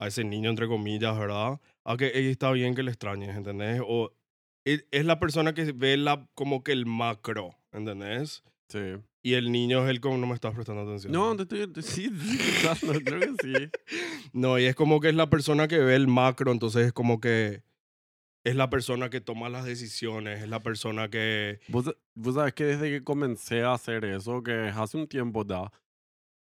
[0.00, 1.60] a ese niño entre comillas, ¿verdad?
[1.84, 3.80] A que "Ey, está bien que le extrañes, ¿entendés?
[3.84, 4.12] O
[4.64, 8.42] es, la persona que ve la, como que el macro, ¿entendés?
[8.68, 8.96] Sí.
[9.22, 11.12] Y el niño es el como no me estás prestando atención.
[11.12, 12.10] No, te estoy, te- sí,
[13.04, 13.52] creo que sí.
[14.32, 17.20] No, y es como que es la persona que ve el macro, entonces es como
[17.20, 17.62] que
[18.44, 21.60] es la persona que toma las decisiones, es la persona que...
[21.68, 25.70] Vos, vos sabés que desde que comencé a hacer eso, que hace un tiempo ya,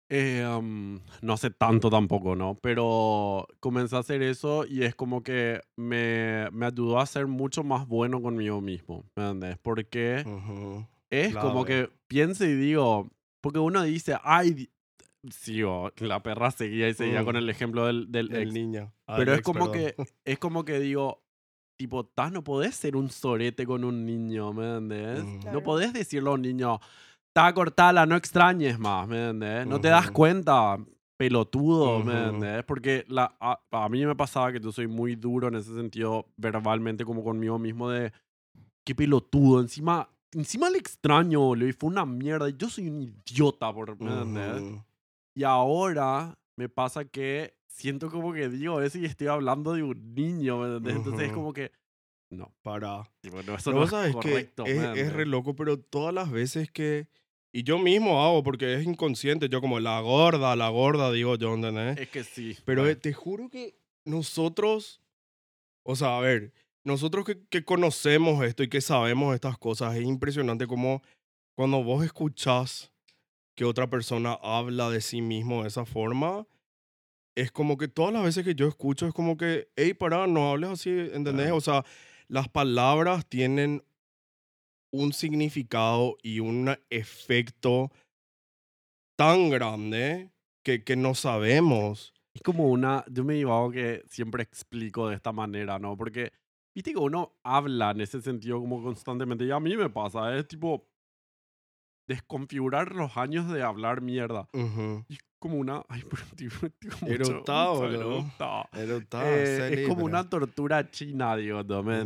[0.10, 2.58] eh, um, no hace tanto tampoco, ¿no?
[2.62, 7.64] Pero comencé a hacer eso y es como que me, me ayudó a ser mucho
[7.64, 9.58] más bueno conmigo mismo, ¿me entiendes?
[9.62, 10.86] Porque Ujú.
[11.10, 11.88] es como clave.
[11.88, 13.10] que pienso y digo,
[13.42, 14.70] porque uno dice, ay, di-
[15.32, 17.26] sí, o la perra seguía y seguía Mm.
[17.26, 18.54] con el ejemplo del, del El ex.
[18.54, 18.94] niño.
[19.08, 19.94] Ah, Pero el es ex, como perdón.
[19.96, 21.24] que, es como que digo,
[21.78, 25.24] tipo, "Tas, no podés ser un sorete con un niño, ¿me entendés?
[25.24, 25.34] Ujú.
[25.36, 25.64] No Claro.
[25.64, 26.80] podés decirle a un niño,
[27.36, 29.68] está cortala, no extrañes más, ¿me entendés?
[29.68, 30.78] No te das cuenta,
[31.18, 32.36] pelotudo, ¿me Ujú.
[32.36, 32.64] entendés?
[32.64, 36.28] Porque la, a, a mí me pasaba que yo soy muy duro en ese sentido,
[36.38, 38.14] verbalmente, como conmigo mismo, de
[38.86, 43.74] qué pelotudo, encima, encima le extraño, boludo, y fue una mierda, yo soy un idiota,
[43.74, 44.62] por, ¿me entendés?
[44.62, 44.86] Ujú.
[45.36, 50.16] Y ahora me pasa que siento como que digo eso y estoy hablando de un
[50.16, 50.96] niño, ¿me entendés?
[50.96, 51.74] Entonces es como que,
[52.30, 52.54] No.
[52.62, 53.04] Para.
[53.20, 54.64] Tipo, no, eso no vos es correcto.
[54.64, 57.10] que es, ¿me es re loco, pero todas las veces que...
[57.56, 61.54] Y yo mismo hago, porque es inconsciente, yo como la gorda, la gorda, digo yo,
[61.54, 61.98] ¿entendés?
[61.98, 62.58] Es que sí.
[62.66, 65.02] Pero eh, te juro que nosotros,
[65.84, 66.52] o sea, a ver,
[66.84, 71.02] nosotros que, que conocemos esto y que sabemos estas cosas, es impresionante como
[71.56, 72.92] cuando vos escuchás
[73.56, 76.46] que otra persona habla de sí mismo de esa forma,
[77.36, 80.52] es como que todas las veces que yo escucho es como que, hey, pará, no
[80.52, 81.46] hables así, ¿entendés?
[81.46, 81.56] Claro.
[81.56, 81.86] O sea,
[82.28, 83.82] las palabras tienen
[84.96, 87.92] un significado y un efecto
[89.18, 90.32] tan grande
[90.64, 92.14] que, que no sabemos.
[92.34, 93.06] Es como una.
[93.10, 95.96] Yo me digo que siempre explico de esta manera, ¿no?
[95.96, 96.34] Porque,
[96.74, 99.46] viste que uno habla en ese sentido como constantemente.
[99.46, 100.86] Y a mí me pasa, es tipo.
[102.08, 104.48] Desconfigurar los años de hablar mierda.
[104.54, 105.06] Ujú.
[105.08, 105.84] Y es como una.
[105.90, 106.04] Ay,
[107.08, 108.66] Erotado, erotado.
[109.24, 112.04] Eh, es como una tortura china, digo, ¿no me.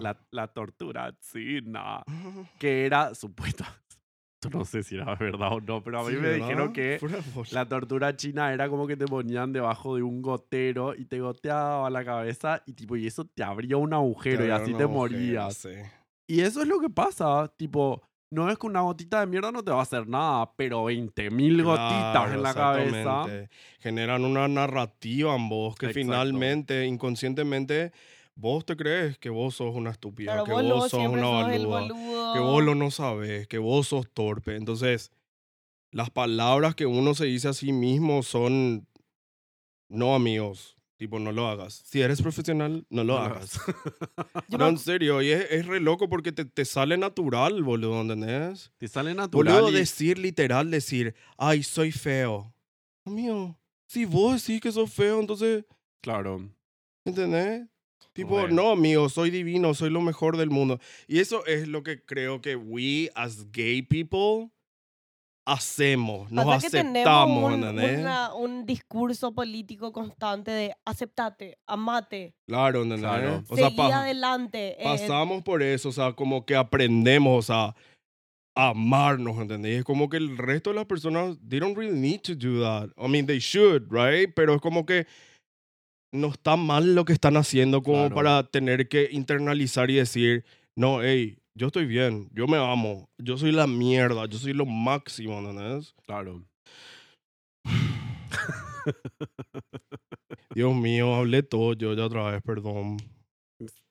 [0.00, 2.02] La, la tortura china.
[2.58, 3.78] Que era supuesta.
[4.52, 6.46] No sé si era verdad o no, pero a mí Sí, me ¿verdad?
[6.48, 6.98] dijeron que
[7.52, 11.88] la tortura china era como que te ponían debajo de un gotero y te goteaba
[11.90, 14.82] la cabeza y tipo, y eso te abría un agujero y Te así abrieron te
[14.82, 15.56] agujero, morías.
[15.58, 15.68] sí.
[16.26, 19.62] Y eso es lo que pasa, tipo, no es que una gotita de mierda no
[19.62, 23.24] te va a hacer nada, pero 20.000 gotitas Claro, en la cabeza.
[23.78, 26.00] Generan una narrativa en vos que Exacto.
[26.06, 27.92] finalmente, inconscientemente,
[28.34, 32.32] vos te crees que vos sos una estúpida, Claro, que vos sos una boludo.
[32.32, 34.56] que vos lo no sabes, que vos sos torpe.
[34.56, 35.12] Entonces,
[35.90, 38.86] las palabras que uno se dice a sí mismo son,
[39.90, 41.82] no amigos, tipo, no lo hagas.
[41.84, 43.58] Si eres profesional, no lo No hagas.
[44.48, 48.00] Yo No, en serio, y es, es re loco porque te, te sale natural, boludo,
[48.00, 48.70] ¿entendés?
[48.78, 49.54] Te sale natural.
[49.54, 52.54] Boludo, y- decir literal, decir, ay, soy feo.
[53.04, 55.64] Amigo, si vos decís que sos feo, entonces,
[56.00, 56.48] Claro.
[57.04, 57.66] ¿entendés?
[58.12, 58.52] Tipo, Re.
[58.52, 60.78] no, amigo, soy divino, soy lo mejor del mundo.
[61.08, 64.50] Y eso es lo que creo que we, as gay people,
[65.46, 66.30] hacemos.
[66.30, 68.00] Nos Pasa que aceptamos, tenemos un, ¿entendés?
[68.00, 73.10] una- un discurso político constante de aceptate, amate, Claro, ¿entendés?
[73.10, 73.42] Claro.
[73.48, 74.80] O sea, pa- adelante.
[74.80, 77.74] eh, pasamos por eso, o sea, como que aprendemos a
[78.54, 79.78] amarnos, ¿entendés?
[79.78, 82.90] Es como que el resto de las personas, they don't really need to do that.
[82.96, 84.30] I mean, they should, right?
[84.34, 85.06] Pero es como que
[86.14, 88.14] no está mal lo que están haciendo como Claro.
[88.14, 90.44] para tener que internalizar y decir,
[90.76, 94.66] no, hey, yo estoy bien, yo me amo, yo soy la mierda, yo soy lo
[94.66, 95.94] máximo, ¿entendés?
[96.06, 96.44] Claro.
[100.54, 102.96] Dios mío, hablé todo yo ya otra vez, perdón.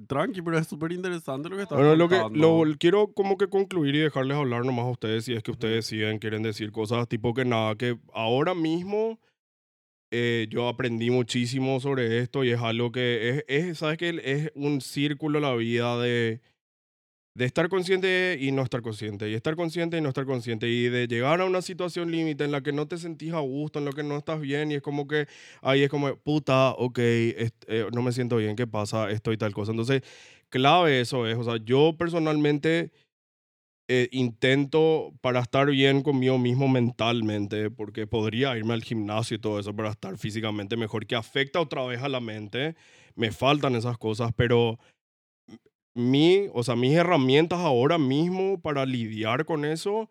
[0.07, 3.47] Tranqui, pero es súper interesante lo que estás Bueno, lo que lo, quiero como que
[3.47, 7.07] concluir y dejarles hablar nomás a ustedes si es que ustedes siguen, quieren decir cosas
[7.07, 9.17] tipo que nada, que ahora mismo
[10.11, 14.19] eh, yo aprendí muchísimo sobre esto y es algo que es, es ¿sabes qué?
[14.23, 16.41] Es un círculo la vida de,
[17.33, 20.89] de estar consciente y no estar consciente, y estar consciente y no estar consciente, y
[20.89, 23.85] de llegar a una situación límite en la que no te sentís a gusto, en
[23.85, 25.27] la que no estás bien, y es como que
[25.61, 27.51] ahí es como, puta, ok, eh,
[27.93, 29.09] no me siento bien, ¿qué pasa?
[29.11, 29.71] Esto y tal cosa.
[29.71, 30.01] Entonces,
[30.49, 32.91] clave eso es, o sea, yo personalmente
[33.87, 39.59] eh, intento para estar bien conmigo mismo mentalmente, porque podría irme al gimnasio y todo
[39.59, 42.75] eso para estar físicamente mejor, que afecta otra vez a la mente,
[43.15, 44.79] me faltan esas cosas, pero
[45.93, 50.09] mi, o sea, mis herramientas ahora mismo para lidiar con eso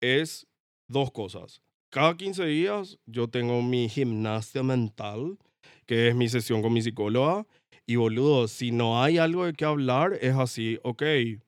[0.00, 0.46] es
[0.88, 1.62] dos cosas.
[1.90, 5.38] Cada 15 días yo tengo mi gimnasia mental,
[5.86, 7.46] que es mi sesión con mi psicóloga.
[7.86, 11.02] Y boludo, si no hay algo de qué hablar, es así, ok,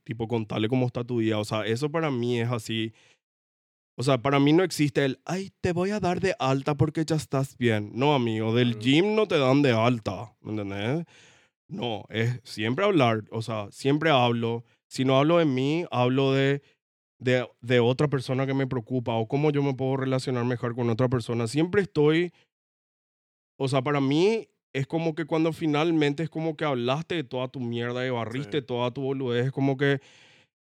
[0.04, 1.38] tipo contarle cómo está tu día.
[1.38, 2.94] O sea, eso para mí es así.
[3.98, 7.04] O sea, para mí no existe el, ay, te voy a dar de alta porque
[7.04, 7.90] ya estás bien.
[7.94, 11.06] No, amigo, del gym no te dan de alta, ¿me entendés?
[11.70, 14.64] No, es siempre hablar, o sea, siempre hablo.
[14.88, 16.62] Si no hablo de mí, hablo de,
[17.18, 20.90] de, de otra persona que me preocupa o cómo yo me puedo relacionar mejor con
[20.90, 21.46] otra persona.
[21.46, 22.32] Siempre estoy,
[23.58, 27.48] o sea, para mí es como que cuando finalmente es como que hablaste de toda
[27.48, 28.66] tu mierda y barriste Sí.
[28.66, 30.00] toda tu boludez, es como que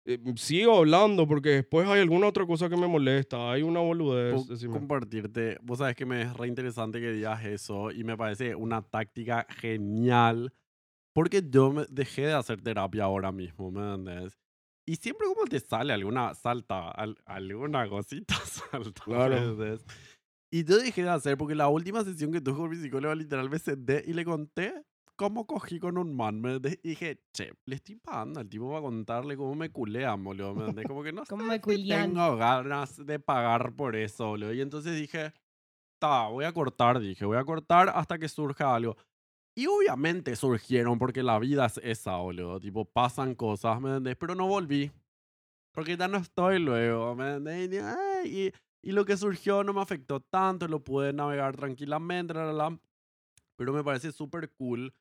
[0.07, 4.35] eh, sigo hablando porque después hay alguna otra cosa que me molesta, hay una boludez.
[4.79, 5.57] Compartirte.
[5.63, 9.47] Vos sabés que me es re interesante que digas eso y me parece una táctica
[9.49, 10.53] genial
[11.15, 14.39] porque yo me dejé de hacer terapia ahora mismo, ¿me entendés?
[14.87, 19.37] Y siempre como te sale alguna, salta, al- alguna cosita salta, ¿me Claro.
[19.37, 19.87] entendés?
[20.53, 23.51] Y yo dejé de hacer porque la última sesión que tuve con mi psicóloga literal
[23.51, 24.85] me senté y le conté
[25.17, 26.81] cómo cogí con un man, ¿me entendés?
[26.85, 30.63] Y dije, che, le estoy pagando al tipo para contarle cómo me culean, boludo, ¿me
[30.63, 30.87] entendés?
[30.87, 34.53] Como que no ¿Cómo sé me si tengo ganas de pagar por eso, boludo.
[34.53, 35.33] Y entonces dije,
[36.01, 38.97] ta, voy a cortar, dije, voy a cortar hasta que surja algo.
[39.57, 42.59] Y obviamente surgieron porque la vida es esa, boludo.
[42.59, 44.17] Tipo, pasan cosas, ¿me entendés?
[44.17, 44.91] Pero no volví.
[45.73, 47.71] Porque ya no estoy luego, ¿me entendés?
[48.25, 52.53] Y, y, lo que surgió no me afectó tanto, lo pude navegar tranquilamente, la, la,
[52.53, 52.81] la.
[53.57, 54.93] Pero me parece súper cool.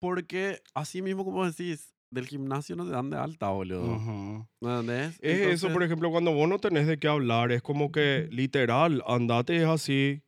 [0.00, 3.94] Porque, así mismo como decís, del gimnasio no te dan de alta, boludo.
[3.94, 4.46] Ujú.
[4.60, 5.18] ¿Me entendés?
[5.20, 9.02] Es eso, por ejemplo, cuando vos no tenés de qué hablar, es como que literal,
[9.06, 10.22] andate es así.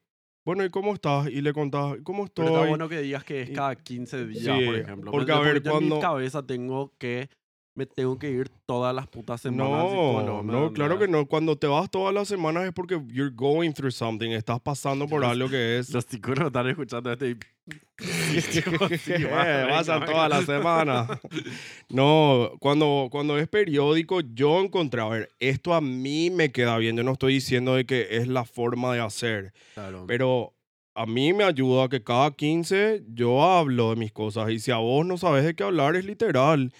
[0.44, 1.28] Bueno, ¿y cómo estás?
[1.28, 2.46] Y le contás, ¿cómo estoy?
[2.46, 5.10] Pero está bueno que digas que es cada 15 días, Sí, por ejemplo.
[5.12, 7.28] porque, ¿me a ver, yo en mi cuando- cabeza tengo que...
[7.76, 11.24] Me tengo que ir todas las putas semanas No, psicólogo, ¿me no, claro que no.
[11.26, 15.20] Cuando te vas todas las semanas es porque you're going through something, estás pasando por
[15.22, 15.88] Los- algo que es.
[15.94, 17.36] Los psicólogos están escuchando este
[18.00, 20.56] Sí, va, Pasan venga, toda la venga.
[20.56, 21.20] semana.
[21.90, 26.96] No, cuando, cuando es periódico, yo encontré, a ver, esto a mí me queda bien.
[26.96, 30.04] Yo no estoy diciendo de que es la forma de hacer, Claro.
[30.06, 30.54] pero
[30.94, 34.50] a mí me ayuda que cada 15 yo hablo de mis cosas.
[34.50, 36.72] Y si a vos no sabes de qué hablar, es literal.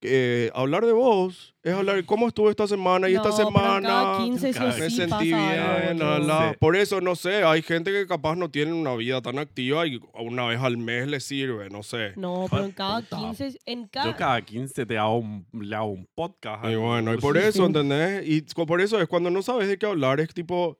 [0.00, 3.48] Eh, hablar de vos es hablar de cómo estuvo esta semana y esta No, pero
[3.48, 3.88] semana.
[3.88, 6.50] cada 15 sí o me sí sentí pasa bien, la, la.
[6.50, 6.56] Sí.
[6.60, 10.00] Por eso, no sé, hay gente que capaz no tiene una vida tan activa y
[10.14, 12.12] una vez al mes le sirve, no sé.
[12.14, 13.16] No, pero en cada puta.
[13.18, 14.16] 15, en Yo cada...
[14.16, 16.64] cada 15 te hago un, le hago un podcast.
[16.66, 17.66] Y bueno, y por eso.
[17.66, 18.24] ¿entendés?
[18.24, 20.78] Y por eso es cuando no sabes de qué hablar, es tipo,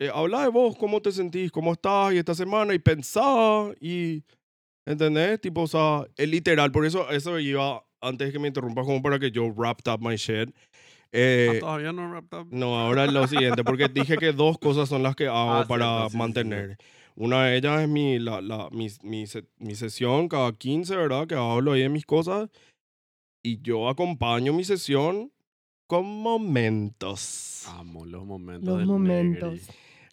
[0.00, 4.24] eh, habla de vos, cómo te sentís, cómo estás y esta semana y pensá y,
[4.84, 5.40] ¿entendés?
[5.40, 9.02] Tipo, o sea, es literal, por eso eso iba, antes de que me interrumpas, como
[9.02, 10.50] para que yo wrapped up my shit.
[10.54, 10.68] Ah,
[11.12, 12.46] Eh, todavía no wrapped up.
[12.50, 15.64] no, ahora es lo siguiente, porque dije que dos cosas son las que hago Ah,
[15.66, 16.18] para sí, sí, sí.
[16.18, 16.78] mantener.
[17.16, 19.24] Una de ellas es mi, la, la, mi, mi,
[19.58, 21.26] mi sesión cada 15, ¿verdad?
[21.26, 22.48] Que hablo ahí de mis cosas.
[23.42, 25.32] Y yo acompaño mi sesión
[25.88, 27.66] con momentos.
[27.68, 29.52] Amo los momentos Los del momentos.
[29.54, 29.66] Negri.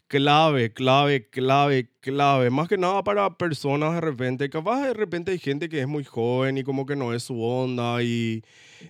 [0.09, 2.49] Clave, clave, clave, clave.
[2.49, 4.49] Más que nada para personas de repente.
[4.49, 7.41] Capaz de repente hay gente que es muy joven y como que no es su
[7.43, 8.41] onda y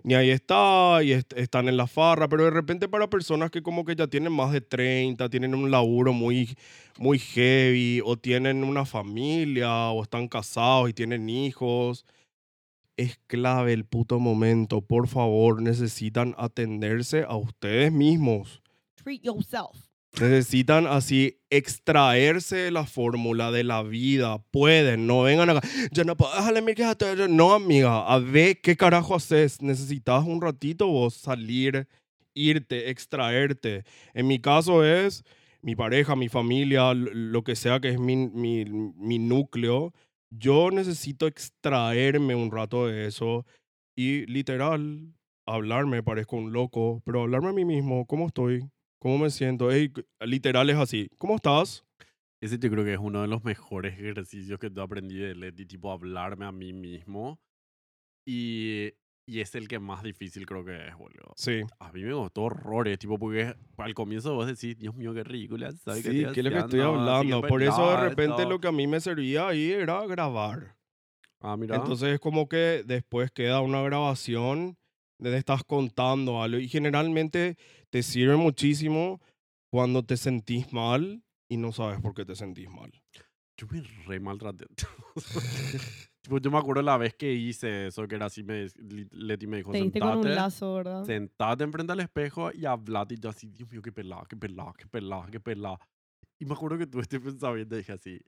[0.04, 2.28] ni ahí está y est- están en la farra.
[2.30, 5.72] Pero de repente para personas que como que ya tienen más de 30, tienen un
[5.72, 6.56] laburo muy,
[7.00, 12.06] muy heavy o tienen una familia o están casados y tienen hijos.
[12.96, 14.82] Es clave el puto momento.
[14.82, 18.62] Por favor, necesitan atenderse a ustedes mismos.
[19.04, 19.87] Treat yourself.
[20.20, 24.40] Necesitan así extraerse de la fórmula de la vida.
[24.50, 25.68] Pueden, no vengan acá.
[25.92, 26.32] Ya no puedo,
[27.30, 29.62] No, amiga, a ver qué carajo haces.
[29.62, 31.88] Necesitas un ratito vos salir,
[32.34, 33.84] irte, extraerte.
[34.16, 35.24] En mi caso es
[35.62, 39.94] mi pareja, mi familia, lo que sea que es mi, mi, mi núcleo.
[40.32, 43.46] Yo necesito extraerme un rato de eso
[43.96, 45.14] y literal
[45.46, 48.68] hablarme, parezco un loco, pero hablarme a mí mismo, ¿cómo estoy?
[49.00, 49.72] ¿Cómo me siento?
[49.72, 51.10] Ey, literal es así.
[51.18, 51.86] ¿Cómo estás?
[52.42, 55.66] Ese yo creo que es uno de los mejores ejercicios que yo aprendí de Leti,
[55.66, 57.40] tipo hablarme a mí mismo.
[58.26, 58.94] Y,
[59.26, 61.34] y es el que más difícil creo que es, boludo.
[61.36, 61.62] Sí.
[61.80, 65.72] A mí me gustó horrores, tipo, porque al comienzo vos decís, Dios mío, qué ridícula.
[65.72, 66.80] ¿sabes Sí, estoy que es lo que estoy?
[66.80, 67.42] Así hablando.
[67.42, 70.76] Por eso de repente lo que a mí me servía ahí era grabar.
[71.40, 71.76] Ah, mira.
[71.76, 74.78] Entonces es como que después queda una grabación
[75.20, 77.58] donde estás contando algo y generalmente
[77.92, 79.22] te sirve muchísimo
[79.72, 82.92] cuando te sentís mal y no sabes por qué te sentís mal.
[83.60, 84.66] Yo me re maltraté.
[86.42, 88.68] yo me acuerdo la vez que hice eso, que era así, me,
[89.12, 91.06] Leti me dijo, Te diste con un sentate, lazo, ¿verdad?
[91.06, 93.16] sentate enfrente al espejo y hablate.
[93.16, 95.80] Y yo así, Dios mío, qué pelada, qué pelada, qué pelada, qué pelada.
[96.40, 98.20] Y me acuerdo que tuve este pensamiento y dije así,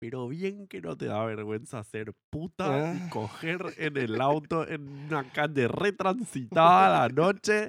[0.00, 3.10] pero bien que no te da vergüenza ser puta y Ah.
[3.10, 7.68] coger en el auto en una calle retransitada a la noche.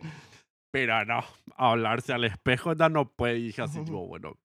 [0.71, 1.21] Pero no,
[1.57, 3.37] hablarse al espejo ya no puede.
[3.39, 4.37] Y dije así, tipo, bueno,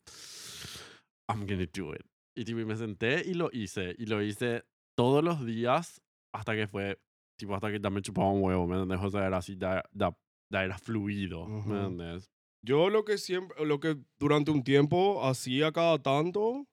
[1.29, 2.05] I'm gonna do it.
[2.35, 3.95] Y tipo, me senté y lo hice.
[3.99, 4.65] Y lo hice
[4.97, 6.99] todos los días hasta que fue,
[7.39, 9.07] tipo, hasta que ya me chupaba un huevo, ¿me entiendes?
[9.07, 10.17] O sea, era así, ya, ya,
[10.53, 11.69] ya era fluido, Ujú.
[11.71, 12.31] ¿me entiendes?
[12.63, 16.67] Yo lo que siempre, lo que durante un tiempo hacía cada tanto,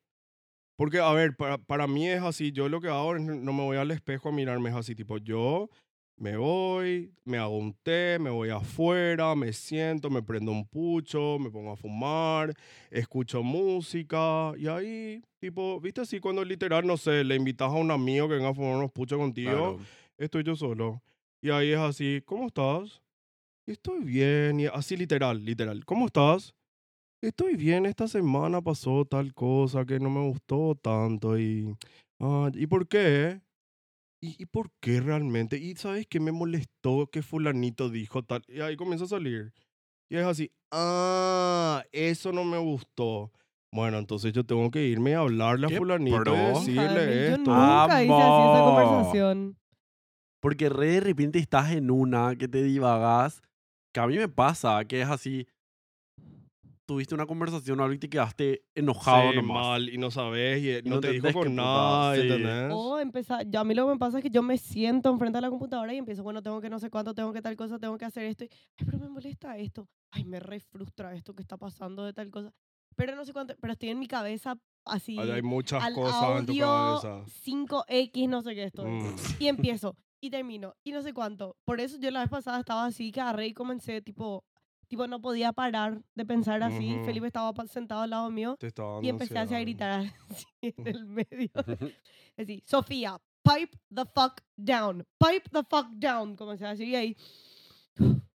[0.75, 3.61] porque a ver, para, para mí es así, yo lo que hago es no me
[3.63, 5.69] voy al espejo a mirarme, es así, tipo, yo
[6.17, 11.37] me voy, me hago un té, me voy afuera, me siento, me prendo un pucho,
[11.39, 12.53] me pongo a fumar,
[12.91, 17.91] escucho música y ahí, tipo, viste así cuando literal, no sé, le invitas a un
[17.91, 19.79] amigo que venga a fumar unos puchos contigo, Claro.
[20.17, 21.01] estoy yo solo.
[21.41, 23.01] Y ahí es así, ¿cómo estás?
[23.65, 25.83] Estoy bien, y así literal, literal.
[25.85, 26.53] ¿Cómo estás?
[27.21, 31.73] Estoy bien, esta semana pasó tal cosa que no me gustó tanto y...
[32.19, 33.39] ah, ¿Y por qué?
[34.23, 35.57] ¿Y, ¿Y por qué realmente?
[35.57, 38.41] ¿Y sabes qué me molestó que fulanito dijo tal?
[38.47, 39.51] Y ahí comienza a salir.
[40.09, 43.33] Y es así, ah, eso no me gustó.
[43.69, 46.35] Bueno, entonces yo tengo que irme a hablarle a fulanito pro.
[46.35, 47.51] y decirle yo esto.
[47.51, 49.57] nunca hice así esa conversación.
[50.39, 53.41] Porque re de repente estás en una que te divagas,
[53.91, 55.47] que a mí me pasa, que es así,
[56.85, 59.63] tuviste una conversación ahora y te quedaste enojado Sí, nomás.
[59.67, 62.29] mal y no sabes y, Y no, no te dijo con nada, sí.
[62.71, 65.37] O empezar, ya a mí lo que me pasa es que yo me siento enfrente
[65.37, 67.79] de la computadora y empiezo, bueno, tengo que no sé cuánto, tengo que tal cosa,
[67.79, 68.43] tengo que hacer esto.
[68.43, 69.87] y, Ay, pero me molesta esto.
[70.11, 72.51] Ay, me re frustra esto que está pasando de tal cosa.
[72.95, 74.55] Pero no sé cuánto, pero estoy en mi cabeza
[74.85, 75.17] así.
[75.17, 77.23] Hay- Hay muchas al cosas en tu audio cabeza.
[77.43, 78.91] 5X, no sé qué estoy.
[78.91, 79.15] Mm.
[79.39, 81.55] Y empiezo, y termino, y no sé cuánto.
[81.65, 84.43] Por eso yo la vez pasada estaba así, que agarré y comencé, tipo,
[84.93, 86.93] tipo no podía parar de pensar así.
[86.95, 87.05] Ujú.
[87.05, 89.61] Felipe estaba pa- sentado al lado mío Te estaba y empecé así a ansiedad.
[89.61, 91.49] gritar así en el medio.
[92.37, 96.35] Así, Sofía, pipe the fuck down, pipe the fuck down.
[96.35, 97.17] Comencé así y ahí,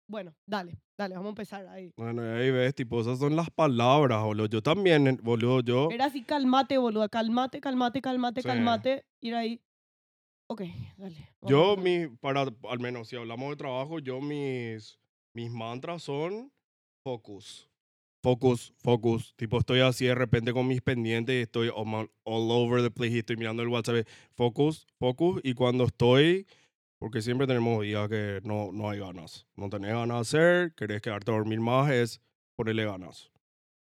[0.08, 1.92] bueno, dale, dale, vamos a empezar ahí.
[1.98, 4.46] Bueno, y ahí ves, tipo, esas son las palabras, boludo.
[4.48, 5.90] Yo también, eh, boludo, yo...
[5.92, 8.48] Era así, calmate, boludo, calmate, calmate, calmate, Sí.
[8.48, 9.06] calmate.
[9.20, 9.62] Ir ahí,
[10.48, 10.62] ok,
[10.98, 11.16] dale.
[11.42, 12.10] vamos a Yo, empezar.
[12.10, 15.00] mi, para, al menos si hablamos de trabajo, yo mis,
[15.38, 16.52] mis mantras son
[17.04, 17.70] focus.
[18.24, 19.36] Focus, focus.
[19.36, 23.20] Tipo, estoy así de repente con mis pendientes y estoy all, over the place y
[23.20, 24.08] estoy mirando el WhatsApp.
[24.34, 25.40] Focus, focus.
[25.44, 26.48] Y cuando estoy,
[27.00, 29.46] porque siempre tenemos días que no, no hay ganas.
[29.56, 32.20] No tenés ganas de hacer, querés quedarte a dormir más, es
[32.56, 33.32] ponerle ganas.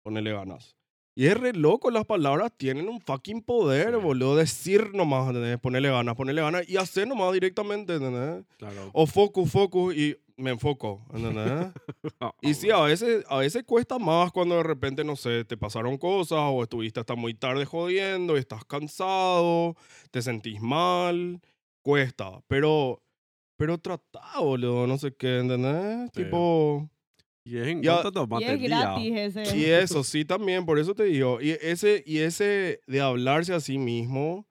[0.02, 0.74] Ponerle ganas.
[1.14, 4.00] Y es re loco, las palabras tienen un fucking poder, Sí.
[4.00, 4.36] boludo.
[4.36, 5.58] Decir nomás, ¿entendés?
[5.58, 8.44] Ponerle ganas, ponerle ganas y hacer nomás directamente, ¿entendés?
[8.56, 8.90] Claro.
[8.94, 11.68] O focus, focus y me enfoco, ¿entendés?
[12.20, 15.56] Ah, y sí, a veces, a veces cuesta más cuando de repente, no sé, te
[15.56, 19.76] pasaron cosas o estuviste hasta muy tarde jodiendo y estás cansado,
[20.10, 21.40] te sentís mal,
[21.82, 22.40] cuesta.
[22.48, 23.02] Pero,
[23.56, 26.10] pero tratá, boludo, no sé qué, ¿entendés?
[26.14, 26.24] Sí.
[26.24, 26.88] Tipo...
[27.44, 29.56] Y es en Ya- cuánto Y es gratis ese.
[29.58, 29.64] Y
[30.00, 31.40] eso, sí, también, por eso te digo.
[31.40, 34.46] Y ese, y ese de hablarse a sí mismo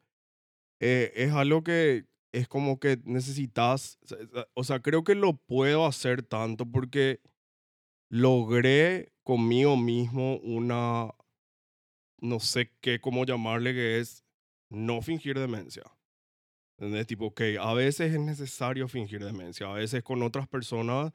[0.79, 3.99] eh, es algo que es como que necesitas.
[4.53, 7.21] O sea, creo que lo puedo hacer tanto porque
[8.09, 11.11] logré conmigo mismo una.
[12.19, 14.23] No sé qué, cómo llamarle, que es
[14.69, 15.83] no fingir demencia.
[16.77, 17.07] ¿Entendés?
[17.07, 19.67] Tipo, ok, a veces es necesario fingir demencia.
[19.67, 21.13] A veces con otras personas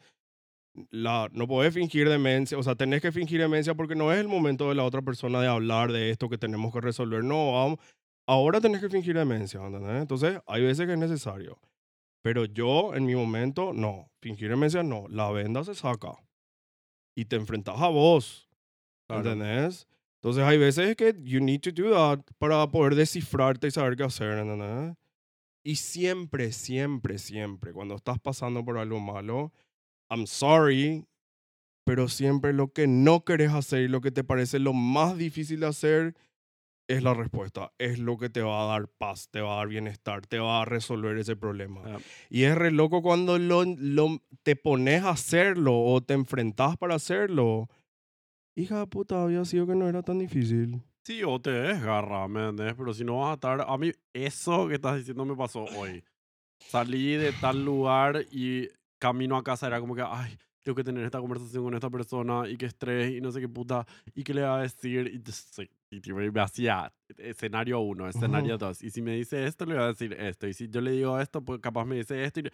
[0.90, 4.28] la, no podés fingir demencia, o sea, tenés que fingir demencia porque no es el
[4.28, 7.24] momento de la otra persona de hablar de esto que tenemos que resolver.
[7.24, 7.78] No, vamos,
[8.26, 10.02] ahora tenés que fingir demencia, ¿entendés?
[10.02, 11.58] Entonces, hay veces que es necesario.
[12.22, 14.10] Pero yo, en mi momento, no.
[14.20, 15.06] Fingir demencia no.
[15.08, 16.12] La venda se saca.
[17.14, 18.48] Y te enfrentas a vos,
[19.06, 19.30] Claro.
[19.30, 19.86] ¿entendés?
[20.16, 24.02] Entonces, hay veces que you need to do that para poder descifrarte y saber qué
[24.02, 24.96] hacer, ¿entendés?
[25.62, 29.52] Y siempre, siempre, siempre, cuando estás pasando por algo malo,
[30.10, 31.06] I'm sorry,
[31.84, 35.60] pero siempre lo que no querés hacer y lo que te parece lo más difícil
[35.60, 36.14] de hacer
[36.88, 37.72] es la respuesta.
[37.78, 40.62] Es lo que te va a dar paz, te va a dar bienestar, te va
[40.62, 41.82] a resolver ese problema.
[41.84, 41.98] Ah.
[42.30, 46.94] Y es re loco cuando lo, lo- te pones a hacerlo o te enfrentas para
[46.94, 47.68] hacerlo.
[48.56, 50.80] Hija de puta, había sido que no era tan difícil.
[51.04, 52.74] Sí, o te desgarra, ¿me entendés?
[52.76, 53.64] Pero si no vas a estar...
[53.68, 56.02] A mí, eso que estás diciendo me pasó hoy.
[56.60, 58.68] Salí de tal lugar y
[58.98, 62.48] camino a casa era como que, ay, tengo que tener esta conversación con esta persona
[62.48, 65.06] y qué estrés y no sé qué puta y qué le va a decir.
[65.06, 68.82] Y, sí, y me hacía escenario uno, escenario dos.
[68.82, 70.48] Y si me dice esto, le voy a decir esto.
[70.48, 72.40] Y si yo le digo esto, pues capaz me dice esto.
[72.40, 72.50] Y,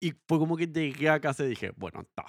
[0.00, 2.26] y fue como que llegué a casa y dije, bueno, está.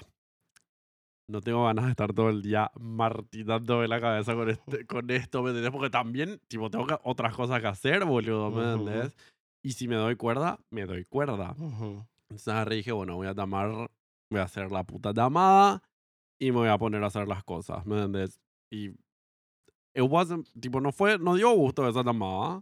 [1.27, 5.43] No tengo ganas de estar todo el día martinándome la cabeza con, este, con esto,
[5.43, 5.71] ¿me entendés?
[5.71, 8.87] Porque también, tipo, tengo que- otras cosas que hacer, boludo, ¿me Ujú.
[8.87, 9.15] entendés?
[9.61, 11.51] Y si me doy cuerda, me doy cuerda.
[11.59, 12.05] Ujú.
[12.29, 13.89] Entonces agarré y dije, bueno, voy a llamar,
[14.29, 15.81] voy a hacer la puta llamada
[16.39, 18.39] y me voy a poner a hacer las cosas, ¿me entendés?
[18.71, 18.89] Y
[19.95, 22.61] it wasn't, tipo, no fue, no dio gusto esa llamada,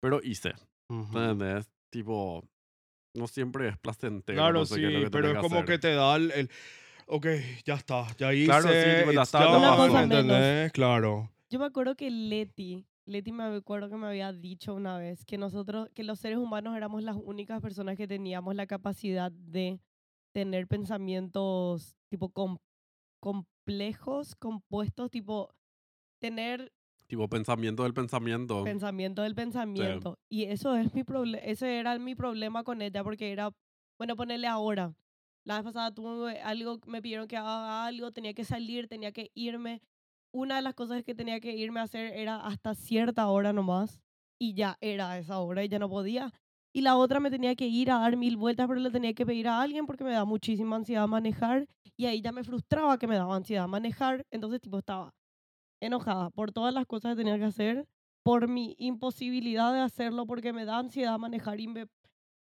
[0.00, 0.54] pero hice,
[0.88, 1.18] ¿me Ujú.
[1.18, 1.70] entendés?
[1.90, 2.42] Tipo,
[3.14, 4.38] no siempre es placentero.
[4.38, 5.66] Claro, no sé sí, qué es lo que pero es como hacer.
[5.66, 6.50] que te da el, el-
[7.10, 7.26] Ok,
[7.64, 8.44] ya está, ya hice.
[8.46, 10.70] Claro, sí, tipo, ya está, ya pasó.
[10.72, 11.30] Claro.
[11.50, 15.38] Yo me acuerdo que Leti, Leti me acuerdo que me había dicho una vez que
[15.38, 19.80] nosotros, que los seres humanos éramos las únicas personas que teníamos la capacidad de
[20.34, 22.58] tener pensamientos tipo com-
[23.18, 25.48] complejos, compuestos, tipo
[26.20, 26.70] tener
[27.06, 28.62] Tipo, pensamiento del pensamiento.
[28.62, 30.18] pensamiento del pensamiento.
[30.28, 31.02] Y eso es mi
[31.42, 33.50] ese era mi problema con ella porque era,
[33.96, 34.94] bueno, ponerle ahora.
[35.44, 39.30] La vez pasada tuve algo, me pidieron que haga algo, tenía que salir, tenía que
[39.34, 39.80] irme.
[40.32, 44.00] Una de las cosas que tenía que irme a hacer era hasta cierta hora nomás.
[44.40, 46.32] Y ya era esa hora y ya no podía.
[46.72, 49.26] Y la otra me tenía que ir a dar mil vueltas, pero le tenía que
[49.26, 51.66] pedir a alguien porque me da muchísima ansiedad manejar.
[51.96, 54.24] Y ahí ya me frustraba que me daba ansiedad manejar.
[54.30, 55.12] Entonces, tipo, estaba
[55.80, 57.86] enojada por todas las cosas que tenía que hacer,
[58.22, 61.86] por mi imposibilidad de hacerlo porque me da ansiedad manejar y me,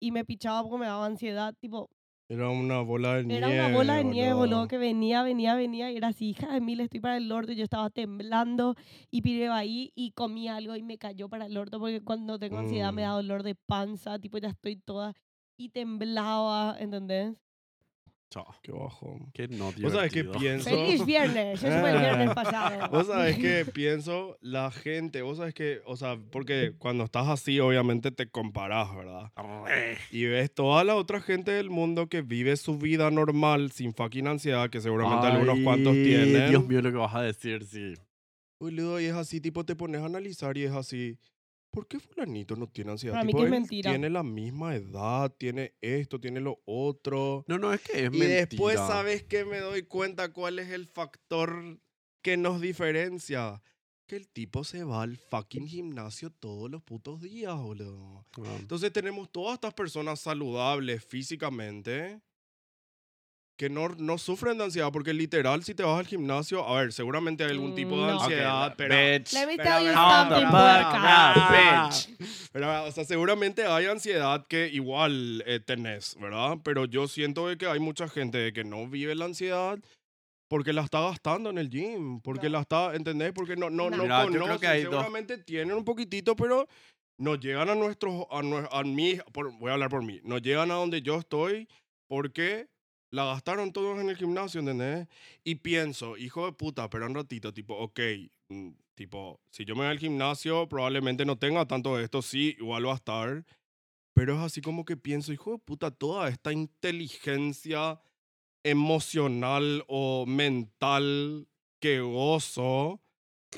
[0.01, 1.55] y me pichaba porque me daba ansiedad.
[1.61, 1.91] Tipo,
[2.29, 3.37] Era una bola de nieve.
[3.37, 4.69] era una bola de nieve, boludo, boludo.
[4.69, 7.53] que venía, venía, venía y era así, hija de mil, estoy para el orto.
[7.53, 8.75] y Yo estaba temblando
[9.11, 12.59] y piré ahí y comí algo y me cayó para el orto porque cuando tengo
[12.59, 13.17] ansiedad me da Mm.
[13.17, 15.13] dolor de panza, tipo ya estoy toda
[15.57, 17.35] y temblaba, ¿entendés?
[18.63, 19.31] Qué bajón.
[19.33, 20.33] Qué no Vos sabés divertido.
[20.39, 20.71] pienso.
[20.71, 22.89] Feliz viernes, eso fue el viernes pasado.
[22.91, 27.61] Vos sabés que pienso la gente, vos sabés que, o sea, porque cuando estás así,
[27.61, 29.31] obviamente te comparás, ¿verdad?
[30.11, 34.27] Y ves toda la otra gente del mundo que vive su vida normal sin fucking
[34.27, 36.51] ansiedad, que seguramente algunos cuantos Ay, tienen.
[36.51, 37.95] Dios mío, lo que vas a decir, sí.
[38.59, 41.19] Boludo, y es así, tipo, te pones a analizar y es así.
[41.75, 43.15] ¿Por qué fulanito no tiene ansiedad?
[43.15, 43.91] Para mí Tipo, que es él mentira.
[43.91, 47.45] Tiene la misma edad, tiene esto, tiene lo otro.
[47.49, 48.47] No, no, es que es Y mentira.
[48.47, 49.45] después, ¿sabes qué?
[49.45, 51.81] Me doy cuenta cuál es el factor
[52.23, 53.61] que nos diferencia.
[54.07, 58.27] Que el tipo se va al fucking gimnasio todos los putos días, boludo.
[58.39, 62.21] Ah, Entonces tenemos todas estas personas saludables físicamente
[63.57, 66.93] que no, no sufren de ansiedad, porque literal, si te vas al gimnasio, a ver,
[66.93, 68.21] seguramente hay algún tipo de Mm, no.
[68.23, 68.95] ansiedad, Ok, pero...
[68.97, 69.33] bitch.
[69.33, 72.19] Let me Pero tell you something, Ah, bitch.
[72.53, 76.59] Pero, o sea, seguramente hay ansiedad que igual eh, tenés, ¿verdad?
[76.65, 79.79] Pero yo siento de que hay mucha gente que no vive la ansiedad
[80.49, 82.53] porque la está gastando en el gym, porque No.
[82.55, 83.33] la está, ¿entendés?
[83.33, 83.97] Porque no, no, No.
[83.99, 86.69] no Mira, yo creo que hay dos- seguramente tienen un poquitito, pero
[87.19, 88.41] no llegan a nuestros, a,
[88.79, 91.69] a mí, por- voy a hablar por mí, no llegan a donde yo estoy
[92.09, 92.67] porque
[93.15, 95.07] la gastaron todos en el gimnasio, ¿entendés?
[95.45, 98.01] Y pienso, hijo de puta, pero un ratito, tipo, ok,
[98.49, 102.57] mm, tipo, si yo me voy al gimnasio, probablemente no tenga tanto de esto, sí,
[102.59, 103.47] igual va a estar,
[104.15, 108.01] pero es así como que pienso, hijo de puta, toda esta inteligencia
[108.65, 111.47] emocional o mental
[111.81, 113.01] que gozo,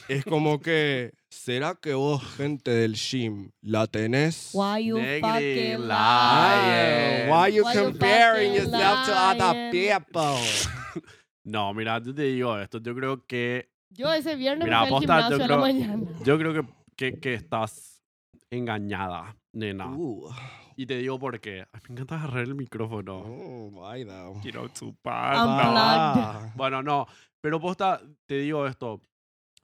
[0.09, 4.51] es como que, ¿será que vos, gente del gym, la tenés?
[4.55, 5.89] Why you Negri, fucking lying.
[5.89, 7.31] lying?
[7.31, 9.71] Why you Why you comparing fucking yourself to other lying?
[9.73, 11.03] people?
[11.49, 12.79] No, mira, yo te digo esto.
[12.81, 15.47] Yo creo que Yo ese viernes Mira, me fui al posta, yo gimnasio a la
[15.47, 16.19] creo- mañana.
[16.25, 16.63] Yo creo que,
[16.97, 18.03] que, que estás
[18.51, 19.87] engañada, nena.
[19.87, 20.29] Uh,
[20.77, 21.65] Y te digo por qué.
[21.73, 23.19] Ay, me encanta agarrar el micrófono.
[23.25, 23.71] oh,
[24.07, 24.41] though?
[24.43, 25.35] Quiero chupar.
[25.37, 26.53] Ah.
[26.57, 27.07] Bueno, no.
[27.41, 29.01] Pero posta, te digo esto.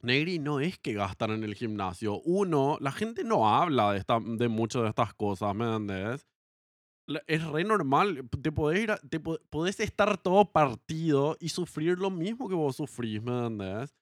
[0.02, 2.20] Negri no es que gastan en el gimnasio.
[2.22, 6.26] Uno, la gente no habla de, esta, de mucho de estas cosas, ¿me entendés?
[7.26, 8.28] Es re normal.
[8.42, 12.54] Te podés, ir a- te po- podés estar todo partido y sufrir lo mismo que
[12.54, 13.94] vos sufrís, ¿me entendés?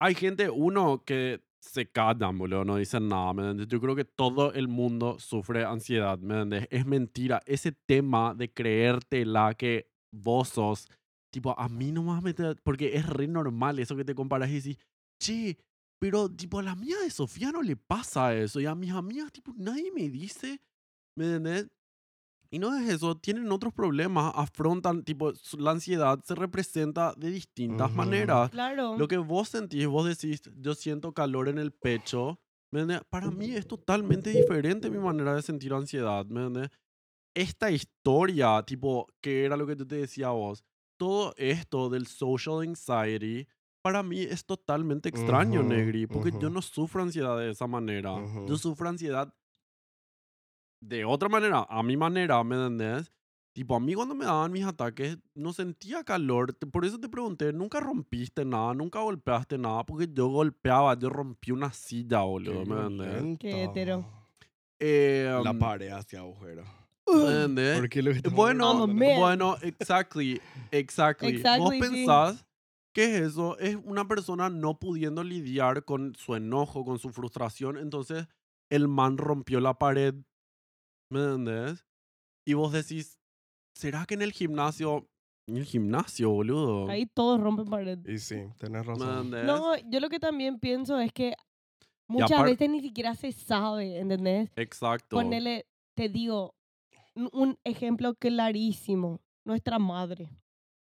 [0.00, 3.68] Hay gente, uno, que se callan, boludo, no dicen nada, ¿me entendés?
[3.68, 6.68] Yo creo que todo el mundo sufre ansiedad, ¿me entendés?
[6.70, 7.40] Es mentira.
[7.46, 10.88] Ese tema de creértela que vos sos,
[11.32, 12.34] tipo, a mí nomás me...
[12.34, 14.78] te- Porque es re normal eso que te comparas y decís,
[15.18, 15.58] che,
[16.00, 19.32] pero tipo a la mía de Sofía no le pasa eso y a mis amigas,
[19.32, 20.60] tipo, nadie me dice,
[21.16, 21.68] ¿me entendés?
[22.50, 27.94] Y no es eso, tienen otros problemas, afrontan, tipo, la ansiedad se representa de distintas
[27.94, 27.94] Ujú.
[27.94, 28.50] maneras.
[28.50, 28.88] Claro.
[28.96, 32.40] Lo que vos sentís, vos decís, yo siento calor en el pecho.
[32.72, 33.06] ¿me entendés?
[33.10, 36.26] Para mí es totalmente diferente mi manera de sentir ansiedad.
[36.26, 36.70] ¿me entendés?
[37.34, 40.64] Esta historia, tipo, que era lo que yo te decía a vos,
[40.98, 43.46] todo esto del social anxiety,
[43.82, 46.50] para mí es totalmente extraño, Ujú, Negri, porque yo ujú.
[46.50, 48.24] no sufro ansiedad de esa manera.
[48.44, 48.58] Yo Ujú.
[48.58, 49.34] sufro ansiedad
[50.80, 53.12] de otra manera, a mi manera, ¿me entendés?
[53.52, 56.56] Tipo, a mí cuando me daban mis ataques no sentía calor.
[56.70, 61.50] Por eso te pregunté, nunca rompiste nada, nunca golpeaste nada, porque yo golpeaba, yo rompí
[61.50, 63.38] una silla, boludo, ¿me entendés?
[63.40, 64.04] Qué hetero.
[64.78, 66.62] Eh, La um, pared hacia agujero.
[67.06, 67.80] ¿me entendés?
[67.80, 71.32] ¿Por qué lo Bueno, bueno, exactly, exactly.
[71.56, 72.06] Vos Exactly, sí.
[72.06, 72.46] pensás
[72.98, 77.78] que es eso, es una persona no pudiendo lidiar con su enojo, con su frustración,
[77.78, 78.26] entonces
[78.70, 80.16] el man rompió la pared,
[81.08, 81.86] ¿me entendés?
[82.44, 83.20] Y vos decís,
[83.72, 85.08] ¿será que en el gimnasio,
[85.46, 86.88] en el gimnasio, boludo?
[86.88, 88.00] Ahí todos rompen pared.
[88.04, 89.26] Y sí, tenés ¿Me razón.
[89.26, 89.44] entendés?
[89.44, 91.34] No, yo lo que también pienso es que
[92.08, 94.50] muchas veces ni siquiera se sabe, ¿entendés?
[94.56, 95.14] Exacto.
[95.14, 96.56] Ponele, te digo,
[97.14, 99.20] un ejemplo clarísimo.
[99.44, 100.30] Nuestra madre.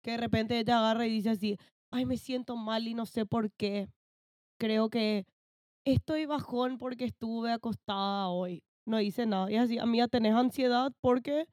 [0.02, 1.58] Que de repente ella agarra y dice así,
[1.90, 3.88] ay, me siento mal y no sé por qué.
[4.58, 5.26] Creo que
[5.84, 8.62] estoy bajón porque estuve acostada hoy.
[8.86, 9.50] No hice nada.
[9.50, 11.46] Y es así, amiga, tenés ansiedad porque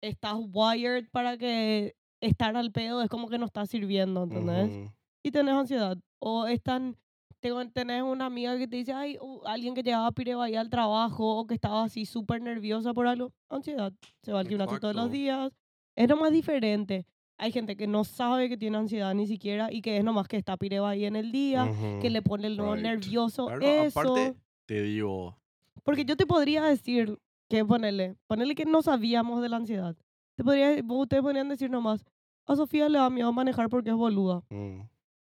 [0.00, 4.70] estás wired para que estar al pedo es como que no está sirviendo, ¿entendés?
[4.70, 4.92] Ujú.
[5.22, 5.98] y tenés ansiedad.
[6.18, 6.96] O están,
[7.40, 11.36] tengo, tenés una amiga que te dice, ay, uh, alguien que llevaba Pirevaya al trabajo
[11.38, 13.32] o que estaba así súper nerviosa por algo.
[13.48, 13.92] Ansiedad.
[14.22, 15.52] Se va al gimnasio todos los días.
[15.94, 17.06] Es lo más diferente.
[17.38, 20.36] Hay gente que no sabe que tiene ansiedad ni siquiera y que es nomás que
[20.36, 21.70] está pireba ahí en el día,
[22.00, 22.82] que le pone el Right.
[22.82, 23.50] nervioso.
[23.60, 24.00] Eso.
[24.00, 24.34] aparte,
[24.66, 25.36] te digo,
[25.82, 27.18] Porque yo te podría decir
[27.48, 29.94] que ponerle, ponerle que no sabíamos de la ansiedad.
[30.34, 32.04] Te podría, ustedes podrían decir nomás,
[32.46, 34.42] a Sofía le da miedo manejar porque es boluda.
[34.50, 34.80] Mm.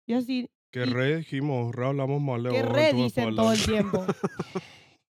[0.06, 4.04] Y así, Que re dijimos, re hablamos mal de que re dicen todo el tiempo.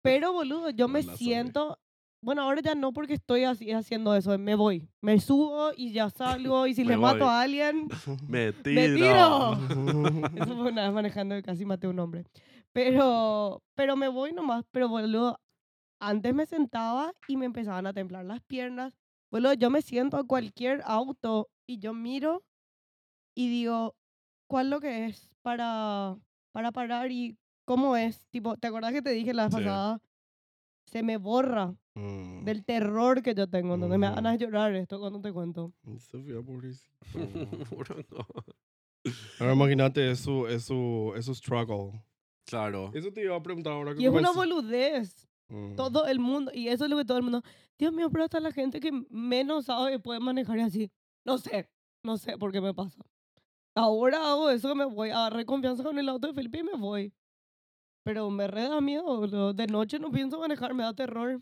[0.01, 1.79] Pero boludo, yo me siento,
[2.25, 6.09] bueno, ahora ya no porque estoy así haciendo eso, me voy, me subo y ya
[6.09, 7.27] salgo y si Me le mato voy.
[7.27, 7.87] a alguien,
[8.27, 8.81] me tiro.
[8.81, 9.51] ¡Me tiro!
[10.35, 12.25] Eso fue una vez manejando que casi maté a un hombre.
[12.73, 14.65] Pero, pero me voy nomás.
[14.71, 15.39] Pero, boludo,
[16.01, 18.97] antes me sentaba y me empezaban a temblar las piernas.
[19.31, 22.43] Boludo, yo me siento a cualquier auto y yo miro
[23.35, 23.95] y digo,
[24.47, 26.17] ¿cuál lo que es para,
[26.51, 28.25] para parar y cómo es?
[28.31, 29.61] Tipo, ¿te acuerdas que te dije la vez Sí.
[29.63, 30.01] pasada?
[30.85, 32.43] Se me borra Mm.
[32.43, 33.77] del terror que yo tengo.
[33.77, 35.73] Donde me van a llorar esto cuando te cuento.
[35.99, 36.89] Sofía, pobrecita.
[37.71, 38.27] Boludo.
[39.39, 42.03] Ahora imagínate, es su, es su, es su struggle.
[42.45, 42.91] claro.
[42.93, 45.27] Eso te iba a preguntar ahora que Y es una boludez.
[45.47, 45.75] Mm.
[45.75, 47.43] todo el mundo, y eso es lo que todo el mundo,
[47.77, 50.91] Dios mío, pero hasta la gente que menos sabe puede manejar así.
[51.23, 51.69] No sé,
[52.03, 52.99] no sé por qué me pasa.
[53.75, 57.13] Ahora hago eso, me voy, agarré confianza con el auto de Felipe y me voy.
[58.03, 59.53] Pero me re da miedo, boludo.
[59.53, 61.39] De noche no pienso manejar, me da terror.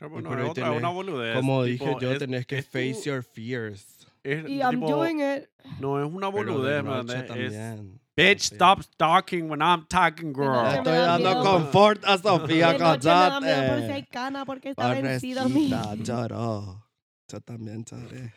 [0.00, 1.36] Bueno, pero otra, tenés- una boludez.
[1.36, 4.06] Como tipo, dije yo, es- tenés que es tu- face your fears.
[4.22, 5.48] es, Y I'm tipo, doing it.
[5.80, 7.52] No es una boludez, ¿me noche entendés?
[7.52, 8.00] Es, también.
[8.16, 8.54] Bitch, Sí.
[8.54, 10.62] stop stalking when I'm talking, Le girl.
[10.62, 11.42] me estoy da dando miedo.
[11.44, 15.70] confort a Sofía, noche me da miedo por si hay cana porque está vencido mi.
[16.02, 16.82] Lloró.
[17.28, 18.32] Yo también lloré.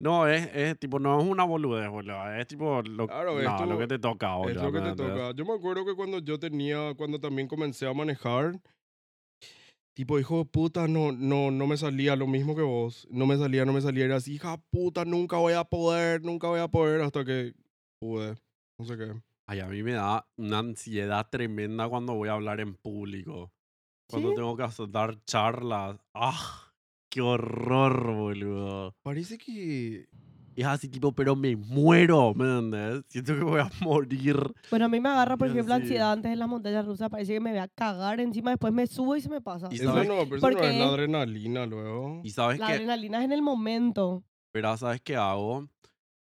[0.00, 2.32] No, es, es tipo, no es una boludez, boludo.
[2.34, 4.50] Es tipo lo, Claro, es no, tu- lo que te toca, boludo.
[4.56, 5.32] Es lo que ¿me te toca.
[5.34, 8.58] Yo me acuerdo que cuando yo tenía, cuando también comencé a manejar,
[10.00, 13.06] tipo, hijo de puta, no, no, no me salía lo mismo que vos.
[13.10, 14.06] No me salía, no me salía.
[14.06, 17.52] Era así, hija puta, nunca voy a poder, nunca voy a poder, hasta que
[17.98, 18.34] pude.
[18.78, 19.12] No sé qué.
[19.44, 23.52] Ay, a mí me da una ansiedad tremenda cuando voy a hablar en público.
[24.08, 24.36] Cuando ¿Sí?
[24.36, 26.00] tengo que dar charlas.
[26.14, 26.72] ¡Ah!
[27.10, 28.94] ¡Qué horror, boludo!
[29.02, 30.08] Parece que...
[30.56, 33.04] Es así, tipo, pero me muero, ¿me entiendes?
[33.08, 34.36] Siento que voy a morir.
[34.70, 35.82] Bueno, a mí me agarra, por ejemplo, sí.
[35.82, 37.08] ansiedad antes de las montañas rusas.
[37.08, 39.68] Parece que me voy a cagar encima, después me subo y se me pasa.
[39.70, 42.20] Y Eso no, pero eso no porque- es la adrenalina luego.
[42.24, 44.22] Y sabes La que, adrenalina es en el momento.
[44.52, 45.68] pero ¿sabes qué hago?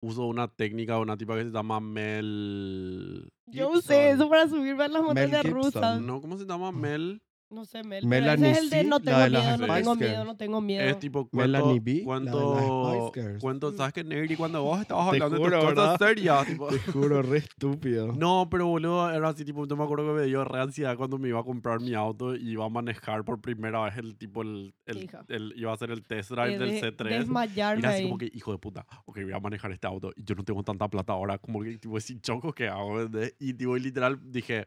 [0.00, 3.30] Uso una técnica de una tipa que se llama Mel...
[3.46, 6.00] Yo usé eso para subirme a las montañas rusas.
[6.00, 6.72] No, ¿cómo se llama?
[6.72, 7.20] Mel...
[7.52, 8.06] No sé, Mel.
[8.06, 10.10] Melanie ese es el de no la tengo de las miedo, no Spice tengo Girls.
[10.10, 10.84] miedo, no tengo miedo.
[10.84, 13.42] Es tipo Melanie B, la de las cuento, Spice Girls.
[13.42, 13.76] cuento, Mm.
[13.76, 14.36] ¿sabes qué, Negri?
[14.36, 16.08] Cuando vos estabas Te hablando de juro, tus cosas ¿verdad?
[16.08, 16.68] serias, tipo...
[16.68, 18.12] Te juro, re estúpido.
[18.14, 21.18] No, pero boludo, era así, tipo, yo me acuerdo que me dio re ansiedad cuando
[21.18, 24.40] me iba a comprar mi auto y iba a manejar por primera vez el tipo,
[24.40, 25.24] el, el, Hija.
[25.28, 27.08] el- iba a hacer el test drive Eh, del de- C3.
[27.18, 28.04] Desmayarme Era así ahí.
[28.08, 30.62] como que, hijo de puta, ok, voy a manejar este auto y yo no tengo
[30.62, 33.02] tanta plata ahora, como que, tipo, sin choco, ¿qué hago?
[33.02, 33.36] ¿entendés?
[33.38, 34.66] Y, tipo, literal, dije,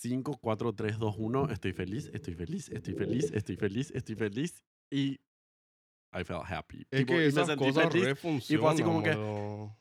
[0.00, 4.62] 5, 4, 3, 2, 1, estoy feliz, estoy feliz, estoy feliz, estoy feliz, estoy feliz,
[4.90, 5.18] y
[6.12, 6.86] I felt happy.
[6.90, 8.66] Es Tipo, que y me esas sentí cosas feliz, re funcionan.
[8.74, 9.14] así como que-.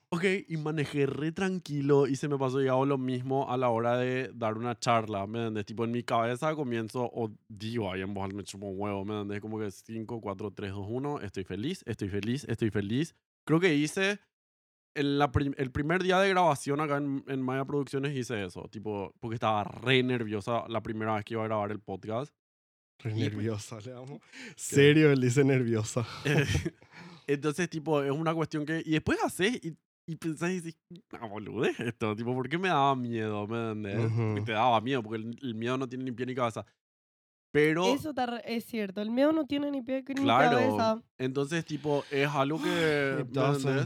[0.09, 3.69] Ok, y manejé re tranquilo y se me pasó y hago lo mismo a la
[3.69, 5.65] hora de dar una charla, ¿me entiendes?
[5.65, 9.13] Tipo, en mi cabeza comienzo, o digo ahí en voz me chupo un huevo, ¿me
[9.13, 9.41] entiendes?
[9.41, 13.15] Como que 5, 4, 3, 2, 1, estoy feliz, estoy feliz, estoy feliz.
[13.45, 14.19] Creo que hice,
[14.95, 18.67] en la prim- el primer día de grabación acá en, en Maya Producciones hice eso,
[18.71, 22.33] tipo, porque estaba re nerviosa la primera vez que iba a grabar el podcast.
[23.03, 24.21] Re Y- nerviosa, le amo.
[24.55, 26.05] Serio, él dice nerviosa.
[27.27, 28.81] Entonces, tipo, es una cuestión que...
[28.85, 29.75] Y después haces y,
[30.07, 30.75] y pensás y dices,
[31.11, 33.47] no, boludez esto, tipo, ¿por qué me daba miedo?
[33.47, 34.05] ¿Me entendés?
[34.11, 34.15] Ujú.
[34.27, 36.65] Porque te daba miedo, porque el, el miedo no tiene ni pie ni cabeza.
[37.51, 39.01] Pero, Eso es cierto.
[39.01, 40.57] El miedo no tiene ni pie ni Claro.
[40.57, 41.01] cabeza.
[41.17, 43.25] entonces, tipo, es algo que...
[43.33, 43.85] ¿me.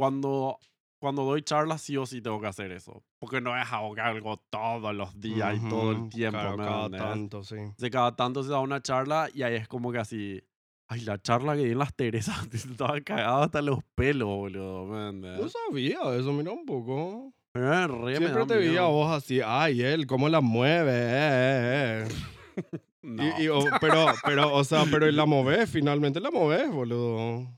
[0.00, 0.58] Cuando,
[0.98, 3.02] cuando doy charlas, sí o sí tengo que hacer eso.
[3.18, 6.64] Porque no es algo que hago todos los días y todo el tiempo, claro, ¿me
[6.64, 7.56] cada tanto, sí.
[7.76, 10.42] de cada tanto se da una charla y ahí es como que así.
[10.88, 14.86] Ay, la charla que di en las Teresas, estaba cagado hasta los pelos, boludo.
[14.86, 17.34] ¿me No sabía eso, mira un poco.
[17.52, 18.88] Era re, Siempre te vi a miedo.
[18.90, 22.14] vos así, ay, él, cómo la mueve, eh, eh, eh".
[23.02, 23.22] No.
[23.38, 27.48] Y- y, o- pero, pero, o sea, pero la moves, finalmente la moves, boludo.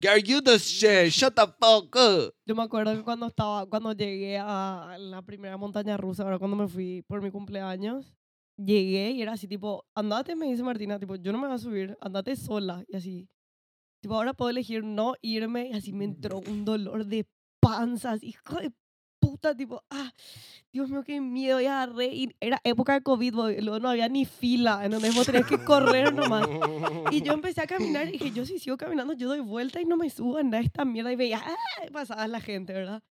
[0.00, 1.12] You the shit?
[1.12, 2.32] Shut the fuck up.
[2.46, 6.56] Yo me acuerdo que cuando estaba, cuando llegué a la primera montaña rusa, ahora cuando
[6.56, 8.14] me fui por mi cumpleaños,
[8.56, 11.58] llegué y era así tipo, andate, me dice Martina, tipo, yo no me voy a
[11.58, 12.84] subir, andate sola.
[12.86, 13.28] Y así,
[14.00, 17.26] tipo, ahora puedo elegir no irme y así me entró un dolor de
[17.60, 18.72] panza, así, hijo de
[19.38, 20.12] puta, tipo, ah,
[20.72, 24.24] Dios mío, qué miedo, y agarré, y era época de COVID, boludo, no había ni
[24.24, 25.14] fila, ¿entendés?
[25.14, 26.48] Vos tenés que correr nomás.
[27.12, 29.84] Y yo empecé a caminar y dije, yo si sigo caminando, yo doy vuelta y
[29.84, 31.12] no me subo en esta mierda.
[31.12, 31.54] Y veía, ¡ah!
[31.92, 33.02] pasaba la gente, ¿verdad?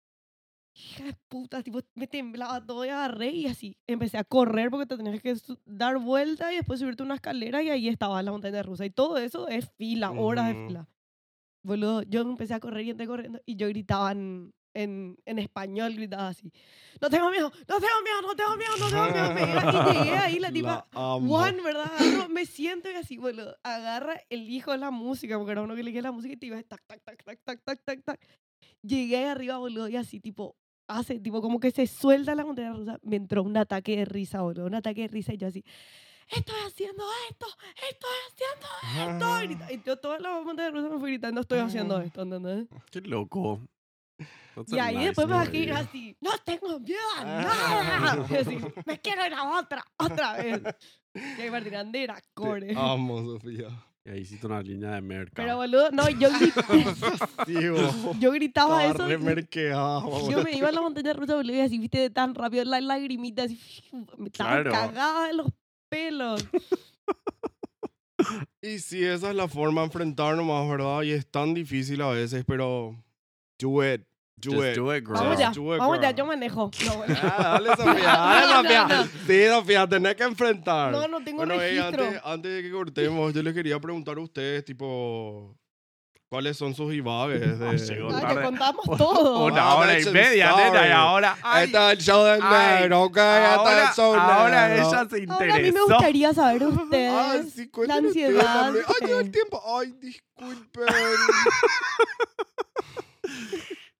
[0.75, 3.77] Hija de puta, tipo, me temblaba todo y agarré y así.
[3.87, 7.69] Empecé a correr porque te tenías que dar vuelta y después subirte una escalera y
[7.69, 8.85] ahí estaba la montaña rusa.
[8.85, 10.89] Y todo eso es fila, horas de fila.
[11.63, 14.13] Boludo, yo empecé a correr y entré corriendo y yo gritaba
[14.77, 16.51] en, en, español, gritaba así.
[17.01, 19.33] No tengo miedo, no tengo miedo, no tengo miedo, no tengo miedo.
[19.33, 21.27] Me y llegué ahí, la tipa, La.
[21.27, 21.91] Juan, ¿verdad?
[21.99, 25.73] Agarro, me siento y así, boludo, agarra el hijo de la música, porque era uno
[25.75, 28.19] que elegía la música y te iba tac, tac, tac, tac, tac, tac, tac, tac.
[28.81, 30.55] Llegué ahí arriba, boludo, y así, tipo,
[30.87, 32.99] hace, tipo, como que se suelta la montaña rusa.
[33.03, 35.63] Me entró un ataque de risa, boludo, un ataque de risa y yo así,
[36.29, 37.45] estoy haciendo esto,
[37.89, 38.67] estoy haciendo
[39.13, 39.39] esto.
[39.43, 42.67] Grita- Y yo toda la montaña rusa me fui gritando, estoy haciendo esto, ¿entendés?
[42.91, 43.61] Qué loco.
[44.57, 45.69] That's Y ahí nice después y way.
[45.69, 48.27] así, no tengo miedo a nada.
[48.31, 50.61] Y así, me quiero ir a otra, otra vez.
[51.13, 52.67] Y ahí Martín Andera, core.
[52.67, 53.67] Te amo, Sofía.
[54.03, 55.33] Y ahí hiciste una línea de merca.
[55.35, 58.17] Pero boludo, no, yo, vos.
[58.19, 59.07] yo gritaba eso.
[60.29, 62.79] Yo me iba a la montaña rusa, boludo, y así, viste, de tan rápido, la
[62.81, 63.59] lagrimita, así,
[64.17, 64.71] me estaba Claro.
[64.71, 65.47] cagada de los
[65.89, 66.43] pelos.
[68.61, 71.03] Y sí, esa es la forma de enfrentar nomás, ¿verdad?
[71.03, 72.95] Y es tan difícil a veces, pero
[73.59, 74.01] do it,
[74.39, 74.75] do Just it.
[74.75, 75.15] do it, girl.
[75.17, 76.69] Vamos ya, do it, vamos ya, yo manejo.
[76.85, 77.15] No, bueno.
[77.23, 78.87] Ah, dale, Sofía, dale, No, no, Sofía.
[78.87, 79.03] no.
[79.27, 80.91] Sí, Sofía, tenés que enfrentar.
[80.91, 82.05] no, no tengo bueno, ey, registro.
[82.05, 85.55] antes, antes de que cortemos, yo les quería preguntar a ustedes, tipo,
[86.29, 87.41] ¿cuáles son sus ibagues?
[87.59, 87.77] Ah, De...
[87.79, 88.35] llegó Ah, tarde.
[88.35, 89.45] que contamos todo.
[89.45, 90.63] Una Ah, hora y media, sorry.
[90.65, 91.37] nena, y ahora.
[91.41, 94.87] ay, Este es el show del ay, negro, ok, ahora, el show ahora negro.
[94.87, 95.85] ella se Ahora a mí me interesó.
[95.87, 97.11] gustaría saber ustedes.
[97.11, 98.85] Ay, sí, cuéntenme ustedes ansiedad, también.
[98.87, 99.63] Ay, llegó el tiempo.
[99.79, 100.85] Ay, disculpen.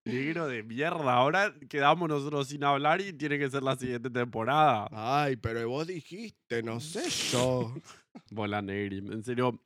[0.08, 1.12] Negro de mierda.
[1.12, 4.88] Ahora quedamos nosotros sin hablar y tiene que ser la siguiente temporada.
[4.90, 7.74] Ay, pero vos dijiste, no sé yo.
[8.30, 8.98] Bola Negri.
[8.98, 9.60] En serio,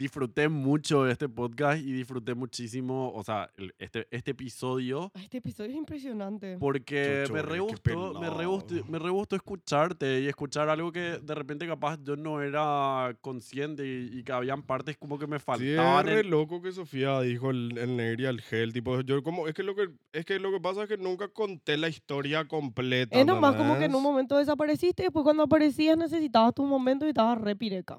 [0.00, 5.12] disfruté mucho de este podcast y disfruté muchísimo, o sea, el- este, este episodio.
[5.14, 6.56] Ay, Este episodio es impresionante.
[6.58, 10.90] Porque me qué re gustó, me re gustó, me re gustó escucharte y escuchar algo
[10.90, 15.26] que de repente capaz yo no era consciente y, y que habían partes como que
[15.26, 16.06] me Sí, es faltaban.
[16.06, 18.72] re en- loco que Sofía dijo el, el negri al gel.
[18.72, 21.28] Tipo, yo como, es que lo que, es que lo que pasa es que nunca
[21.28, 23.20] conté la historia completa.
[23.20, 27.04] Es nomás como que en un momento desapareciste y después cuando aparecías necesitabas tu momento
[27.04, 27.98] y estabas re pireca.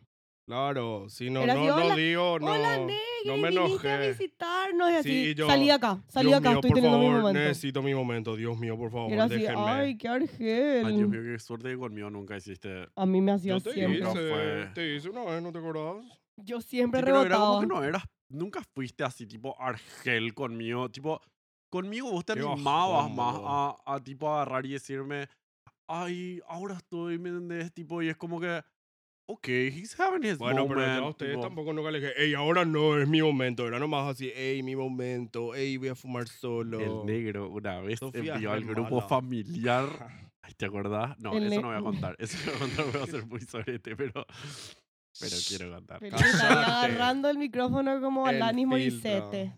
[0.52, 2.52] Claro, sí, no, Era no, así, no "Hola, digo, no.
[2.52, 2.94] Hola, Negri,
[3.26, 4.10] no me viniste a enojé.
[4.10, 5.10] visitarnos y así.
[5.28, 7.22] Sí, yo, salí de acá, salí Dios de acá, mío, estoy por teniendo favor, mi
[7.22, 7.40] momento.
[7.40, 8.36] necesito mi momento.
[8.36, 9.62] Dios mío, por favor, era así, déjenme.
[9.66, 10.86] ay, qué argel.
[10.86, 12.86] Ay, Dios mío, qué suerte que conmigo nunca hiciste.
[12.98, 14.00] A mí me hacía Yo te siempre.
[14.00, 14.72] Hice, fue.
[14.76, 16.04] te hice una vez, ¿no te acordás?
[16.36, 20.92] Yo siempre Sí, pero era como que no eras, nunca fuiste así tipo Argel conmigo,
[20.92, 21.22] tipo,
[21.70, 23.36] conmigo vos te Qué animabas bajón, más
[23.86, 25.30] a, a tipo agarrar y decirme,
[25.88, 27.72] ay, ahora estoy, ¿me entendés?
[27.74, 28.62] Tipo, y es como que,
[29.34, 32.14] ok, he's having his Bueno, pero yo moment, a ustedes tipo, tampoco nunca les dije,
[32.18, 33.68] ey, ahora no, es mi momento.
[33.68, 36.80] Era nomás así, ey, mi momento, ey, voy a fumar solo.
[36.80, 39.08] El negro una vez Sofía envió al grupo mala.
[39.08, 39.88] familiar.
[40.44, 41.18] Ay, ¿te acordás?
[41.20, 42.16] No, El eso no voy a contar.
[42.20, 44.26] Eso no voy a contar, voy a ser muy sorete, pero,
[45.20, 46.02] pero quiero contar.
[46.04, 48.68] Agarrando el micrófono como El Alanis.
[48.68, 49.54] Morissette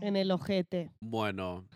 [0.00, 0.90] en el ojete.
[1.00, 1.66] Bueno,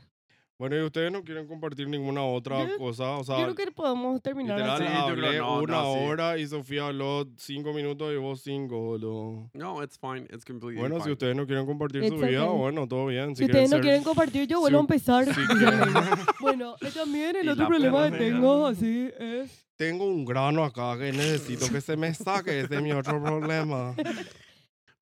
[0.58, 3.72] Bueno, y ustedes no quieren compartir ninguna otra Yo- cosa, o sea, Yo creo que
[3.72, 4.92] podemos terminar literal Sí, así.
[4.94, 6.00] creo hablé no, una no, sí.
[6.04, 9.50] hora y Sofía habló cinco minutos y vos cinco, boludo.
[9.54, 11.12] no, it's fine, it's completely Bueno, si fine.
[11.14, 12.58] ustedes no quieren compartir su It's vida, okay.
[12.58, 13.34] bueno, todo bien.
[13.34, 15.24] Si ustedes no ser- quieren compartir, yo vuelvo a si- empezar.
[15.34, 15.40] si.
[16.40, 19.66] Bueno, también el Y otro problema que tengo así es...
[19.76, 23.96] Tengo un grano acá que necesito que se me saque, ese es mi otro problema.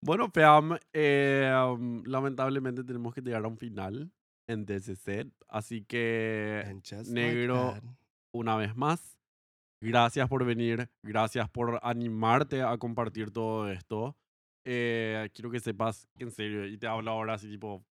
[0.02, 4.10] Bueno, Peam, eh, um, lamentablemente tenemos que llegar a un final
[4.50, 5.28] en DC set.
[5.48, 7.72] Así que, And like negro.
[7.74, 7.82] that.
[8.32, 9.18] una vez más,
[9.82, 10.88] gracias por venir.
[11.02, 14.16] Gracias por animarte a compartir todo esto.
[14.64, 17.82] Eh, quiero que sepas, que en serio, y te hablo ahora así, tipo,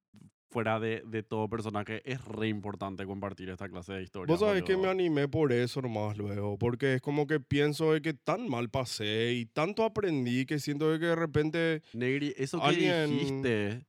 [0.52, 4.28] fuera de, de todo personaje, es re importante compartir esta clase de historias.
[4.28, 8.00] Vos sabés que me animé por eso nomás luego, porque es como que pienso de
[8.02, 12.60] que tan mal pasé y tanto aprendí que siento de que de repente Negri, eso
[12.60, 13.86] que Alguien- dijiste,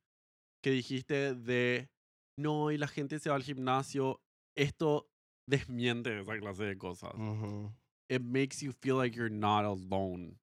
[0.63, 1.89] que dijiste de
[2.37, 4.21] no, y la gente se va al gimnasio,
[4.55, 5.09] esto
[5.47, 7.13] desmiente esa clase de cosas.
[7.13, 7.71] ujú,
[8.09, 10.39] It makes you feel like you're not alone.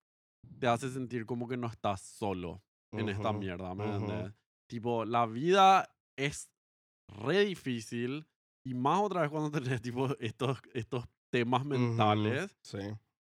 [0.61, 2.63] Te hace sentir como que no estás solo
[2.97, 3.89] en esta ujú, mierda, ¿me ujú.
[3.89, 4.35] entiendes?
[4.69, 6.51] Tipo, la vida es
[7.09, 8.29] re difícil
[8.65, 12.79] y más otra vez cuando tenés tipo estos, estos temas mentales Sí.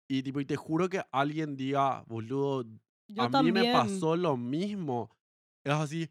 [0.09, 2.65] y tipo, y te juro que alguien diga, boludo,
[3.09, 3.45] Yo a también.
[3.45, 5.11] mí me pasó lo mismo.
[5.65, 6.11] Es así,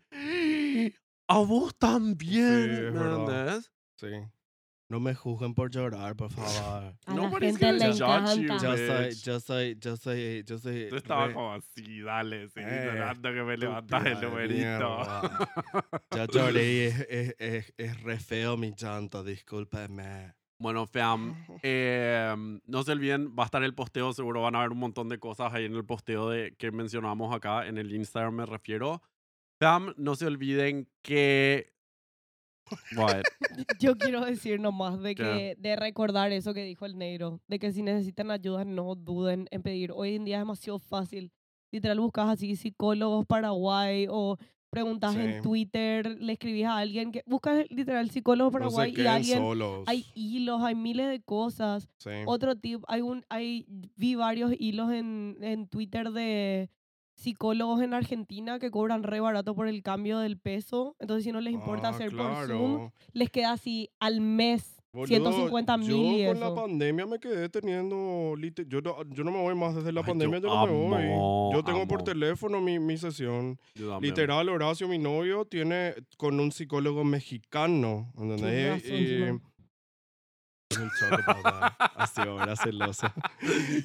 [1.28, 3.20] a vos también, ¿me verdad.
[3.20, 3.72] entendés?
[3.98, 4.08] Sí.
[4.88, 6.94] No me juzguen por llorar, por favor.
[7.08, 8.58] A la gente gonna le judge you, encanta.
[8.62, 10.90] Yo soy, yo soy, yo soy, yo soy.
[10.92, 11.02] Re-
[11.34, 15.00] como así, dale, Eh, llorando que me levantas el numerito.
[16.16, 20.34] Ya lloré es, es, es, es re feo mi llanto, discúlpeme.
[20.58, 22.34] Bueno, fam, eh,
[22.66, 25.20] no se olviden, va a estar el posteo, seguro van a ver un montón de
[25.20, 29.02] cosas ahí en el posteo de, que mencionamos acá, en el Instagram me refiero.
[29.60, 31.74] Fam, no se olviden que...
[32.98, 33.24] What?
[33.80, 37.72] Yo quiero decir nomás de que de recordar eso que dijo el negro, de que
[37.72, 39.92] si necesitan ayuda no duden en pedir.
[39.92, 41.32] Hoy en día es demasiado fácil.
[41.72, 44.38] Literal buscas así psicólogos Paraguay o
[44.72, 45.22] preguntas Sí.
[45.22, 49.84] en Twitter, le escribís a alguien que buscas literal No se Paraguay y alguien solos.
[49.86, 51.88] hay hilos, hay miles de cosas.
[52.00, 52.10] Sí.
[52.26, 56.70] Otro tip, hay un hay vi varios hilos en, en Twitter de
[57.16, 60.96] psicólogos en Argentina que cobran re barato por el cambio del peso.
[61.00, 62.48] Entonces, si no les importa Ah, hacer por.
[62.48, 66.56] Zoom, les queda así al mes Boludo, 150 mil y Yo con la eso.
[66.56, 68.36] pandemia me quedé teniendo.
[68.68, 71.16] Yo no, yo no me voy más desde la Ay, yo pandemia, yo, no me
[71.16, 71.54] voy.
[71.54, 73.60] Yo tengo por teléfono mi, mi sesión.
[73.76, 74.00] Yo.
[74.00, 78.12] Literal, Horacio, mi novio, tiene con un psicólogo mexicano.
[78.18, 78.84] ¿Entendés?
[78.84, 79.55] razón, Y-
[80.76, 80.92] Simón.
[80.96, 81.76] Es un choque, papá.
[81.96, 83.08] Así, era celoso.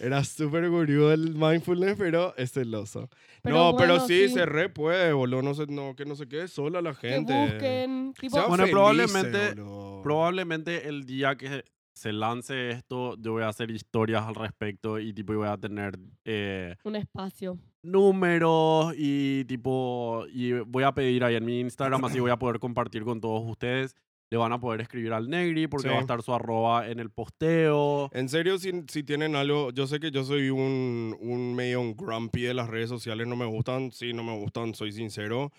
[0.00, 3.08] Era súper gurú del mindfulness, pero es celoso.
[3.42, 4.34] Pero no, pero bueno, sí, sí.
[4.34, 5.42] se re puede, boludo.
[5.42, 7.32] No, se, no, que no se quede sola la Que gente.
[7.32, 10.02] busquen, tipo, Sean Bueno, felices, probablemente- boludo.
[10.02, 15.12] Probablemente el día que se lance esto, yo voy a hacer historias al respecto y
[15.12, 17.58] tipo voy a tener eh, un espacio.
[17.82, 22.58] números y tipo y voy a pedir ahí en mi Instagram así voy a poder
[22.58, 23.94] compartir con todos ustedes.
[24.32, 25.92] Le van a poder escribir al Negri porque Sí.
[25.92, 28.10] va a estar su arroba en el posteo.
[28.12, 31.96] En serio, si, si tienen algo, yo sé que yo soy un, un medio un
[31.96, 35.50] grumpy de las redes sociales, no me gustan, sí, no me gustan, soy sincero,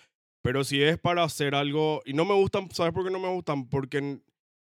[0.41, 3.27] pero si es para hacer algo, y no me gustan, ¿sabes por qué no me
[3.27, 3.67] gustan?
[3.67, 4.19] Porque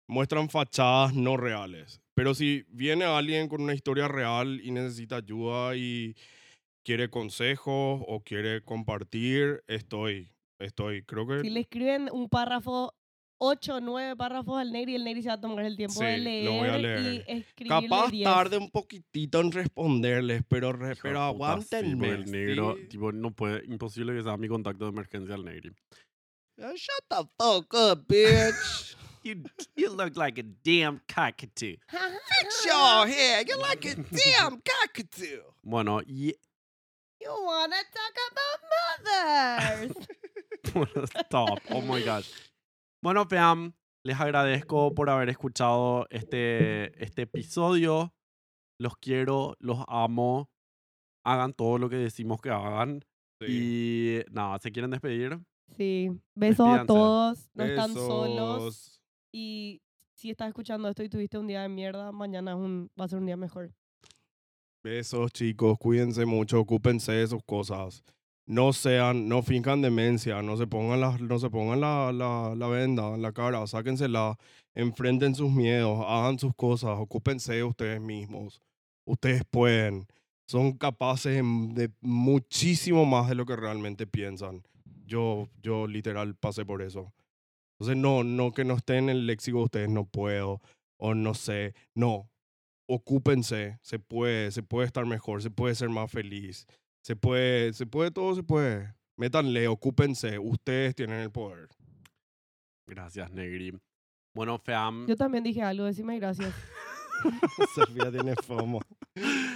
[0.10, 2.02] muestran fachadas no reales.
[2.14, 6.16] Pero si viene alguien con una historia real y necesita ayuda y
[6.86, 10.30] quiere consejos o quiere compartir, estoy,
[10.60, 11.40] estoy, creo que...
[11.40, 12.94] Si le escriben un párrafo,
[13.46, 16.18] ocho o nueve párrafos al Negri, el Negri se va a tomar el tiempo de
[16.18, 17.26] leer, lo voy a y leer.
[17.28, 18.24] escribirle Capaz 10.
[18.24, 22.88] tarde un poquitito en responderles, pero, re- pero porque el negro, ¿sí?
[22.88, 25.72] tipo, no puede, imposible que sea mi contacto de emergencia al Negri.
[26.62, 28.96] Oh, shut the fuck up, bitch.
[29.26, 29.42] You,
[29.78, 31.78] you look like a damn cockatoo.
[31.90, 33.42] Fix your hair.
[33.48, 35.40] You're like a damn cockatoo.
[35.64, 36.34] Bueno, y
[37.22, 39.90] You wanna talk about
[40.76, 41.10] mothers.
[41.28, 41.60] Stop.
[41.72, 42.30] Oh my gosh.
[43.04, 43.74] Bueno, fam,
[44.06, 48.14] les agradezco por haber escuchado este, este episodio.
[48.80, 50.50] Los quiero, los amo.
[51.26, 53.04] Hagan todo lo que decimos que hagan.
[53.46, 55.38] Y nada, ¿se quieren despedir?
[55.76, 56.88] Sí, besos a Despídanse.
[56.88, 58.64] todos, no están solos.
[58.64, 59.02] Besos.
[59.34, 59.82] Y
[60.14, 63.10] si estás escuchando esto y tuviste un día de mierda, mañana es un, va a
[63.10, 63.74] ser un día mejor.
[64.82, 65.78] Besos, chicos.
[65.78, 66.58] Cuídense mucho.
[66.58, 68.02] Ocúpense de sus cosas.
[68.46, 70.42] No sean, no fincan demencia.
[70.42, 73.66] No se pongan, la, no se pongan la, la, la venda en la cara.
[73.68, 74.38] Sáquensela.
[74.76, 76.04] Enfrenten sus miedos.
[76.08, 76.98] Hagan sus cosas.
[77.00, 78.62] Ocúpense de ustedes mismos.
[79.06, 80.08] Ustedes pueden.
[80.46, 84.64] Son capaces de muchísimo más de lo que realmente piensan.
[85.06, 87.14] Yo, yo literal pasé por eso.
[87.74, 90.62] Entonces, no, no que no esté en el léxico de ustedes, no puedo,
[90.98, 92.30] o no sé, no.
[92.88, 96.68] Ocúpense, se puede, se puede estar mejor, se puede ser más feliz,
[97.06, 98.94] se puede, se puede, todo se puede.
[99.18, 101.70] Métanle, ocúpense, ustedes tienen el poder.
[102.88, 103.78] Gracias, Negri.
[104.36, 105.06] Bueno, fam.
[105.08, 106.54] Yo también dije algo, decime gracias.
[107.76, 108.82] Sofía tiene fomo.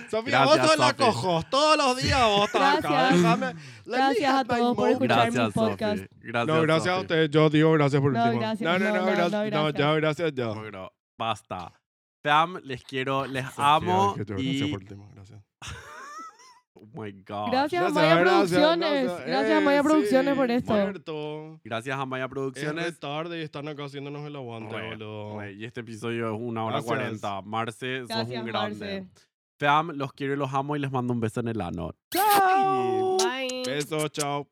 [0.09, 2.89] Sofía, Gracias, vos sos la cojos, todos los días vos estás acá.
[2.89, 3.21] Gracias.
[3.85, 6.03] Déjame, a todos por escuchar mi podcast.
[6.21, 7.29] Gracias, No, gracias a ustedes.
[7.29, 8.39] Yo digo gracias por No, último.
[8.39, 8.61] gracias.
[8.69, 9.31] No, no, No, no, no, gracias.
[9.31, 9.77] no, No, gracias.
[9.77, 10.55] ya, gracias.
[10.55, 11.73] Bueno, basta.
[12.23, 14.15] Fam, les quiero, les Sofía, amo.
[14.15, 14.43] que yo- y...
[14.59, 15.41] Gracias por último, gracias.
[16.79, 17.51] Oh my God.
[17.51, 19.03] Gracias a Gracias, Maya Producciones.
[19.03, 19.27] gracias.
[19.27, 20.73] Gracias a Eh, Maya sí, Producciones por esto.
[20.73, 21.59] Muerto.
[21.63, 22.99] Gracias a Maya Es Producciones.
[22.99, 25.49] tarde y están acá haciéndonos el aguante, boludo.
[25.49, 27.41] Y este episodio es una hora cuarenta.
[27.41, 29.01] Marce, sos Gracias, un grande.
[29.01, 29.27] Marce.
[29.59, 31.91] Fam, los quiero y los amo y les mando un beso en el ano.
[32.11, 33.17] Chao.
[33.17, 33.47] Bye.
[33.49, 33.63] Bye.
[33.65, 34.47] Besos, chao.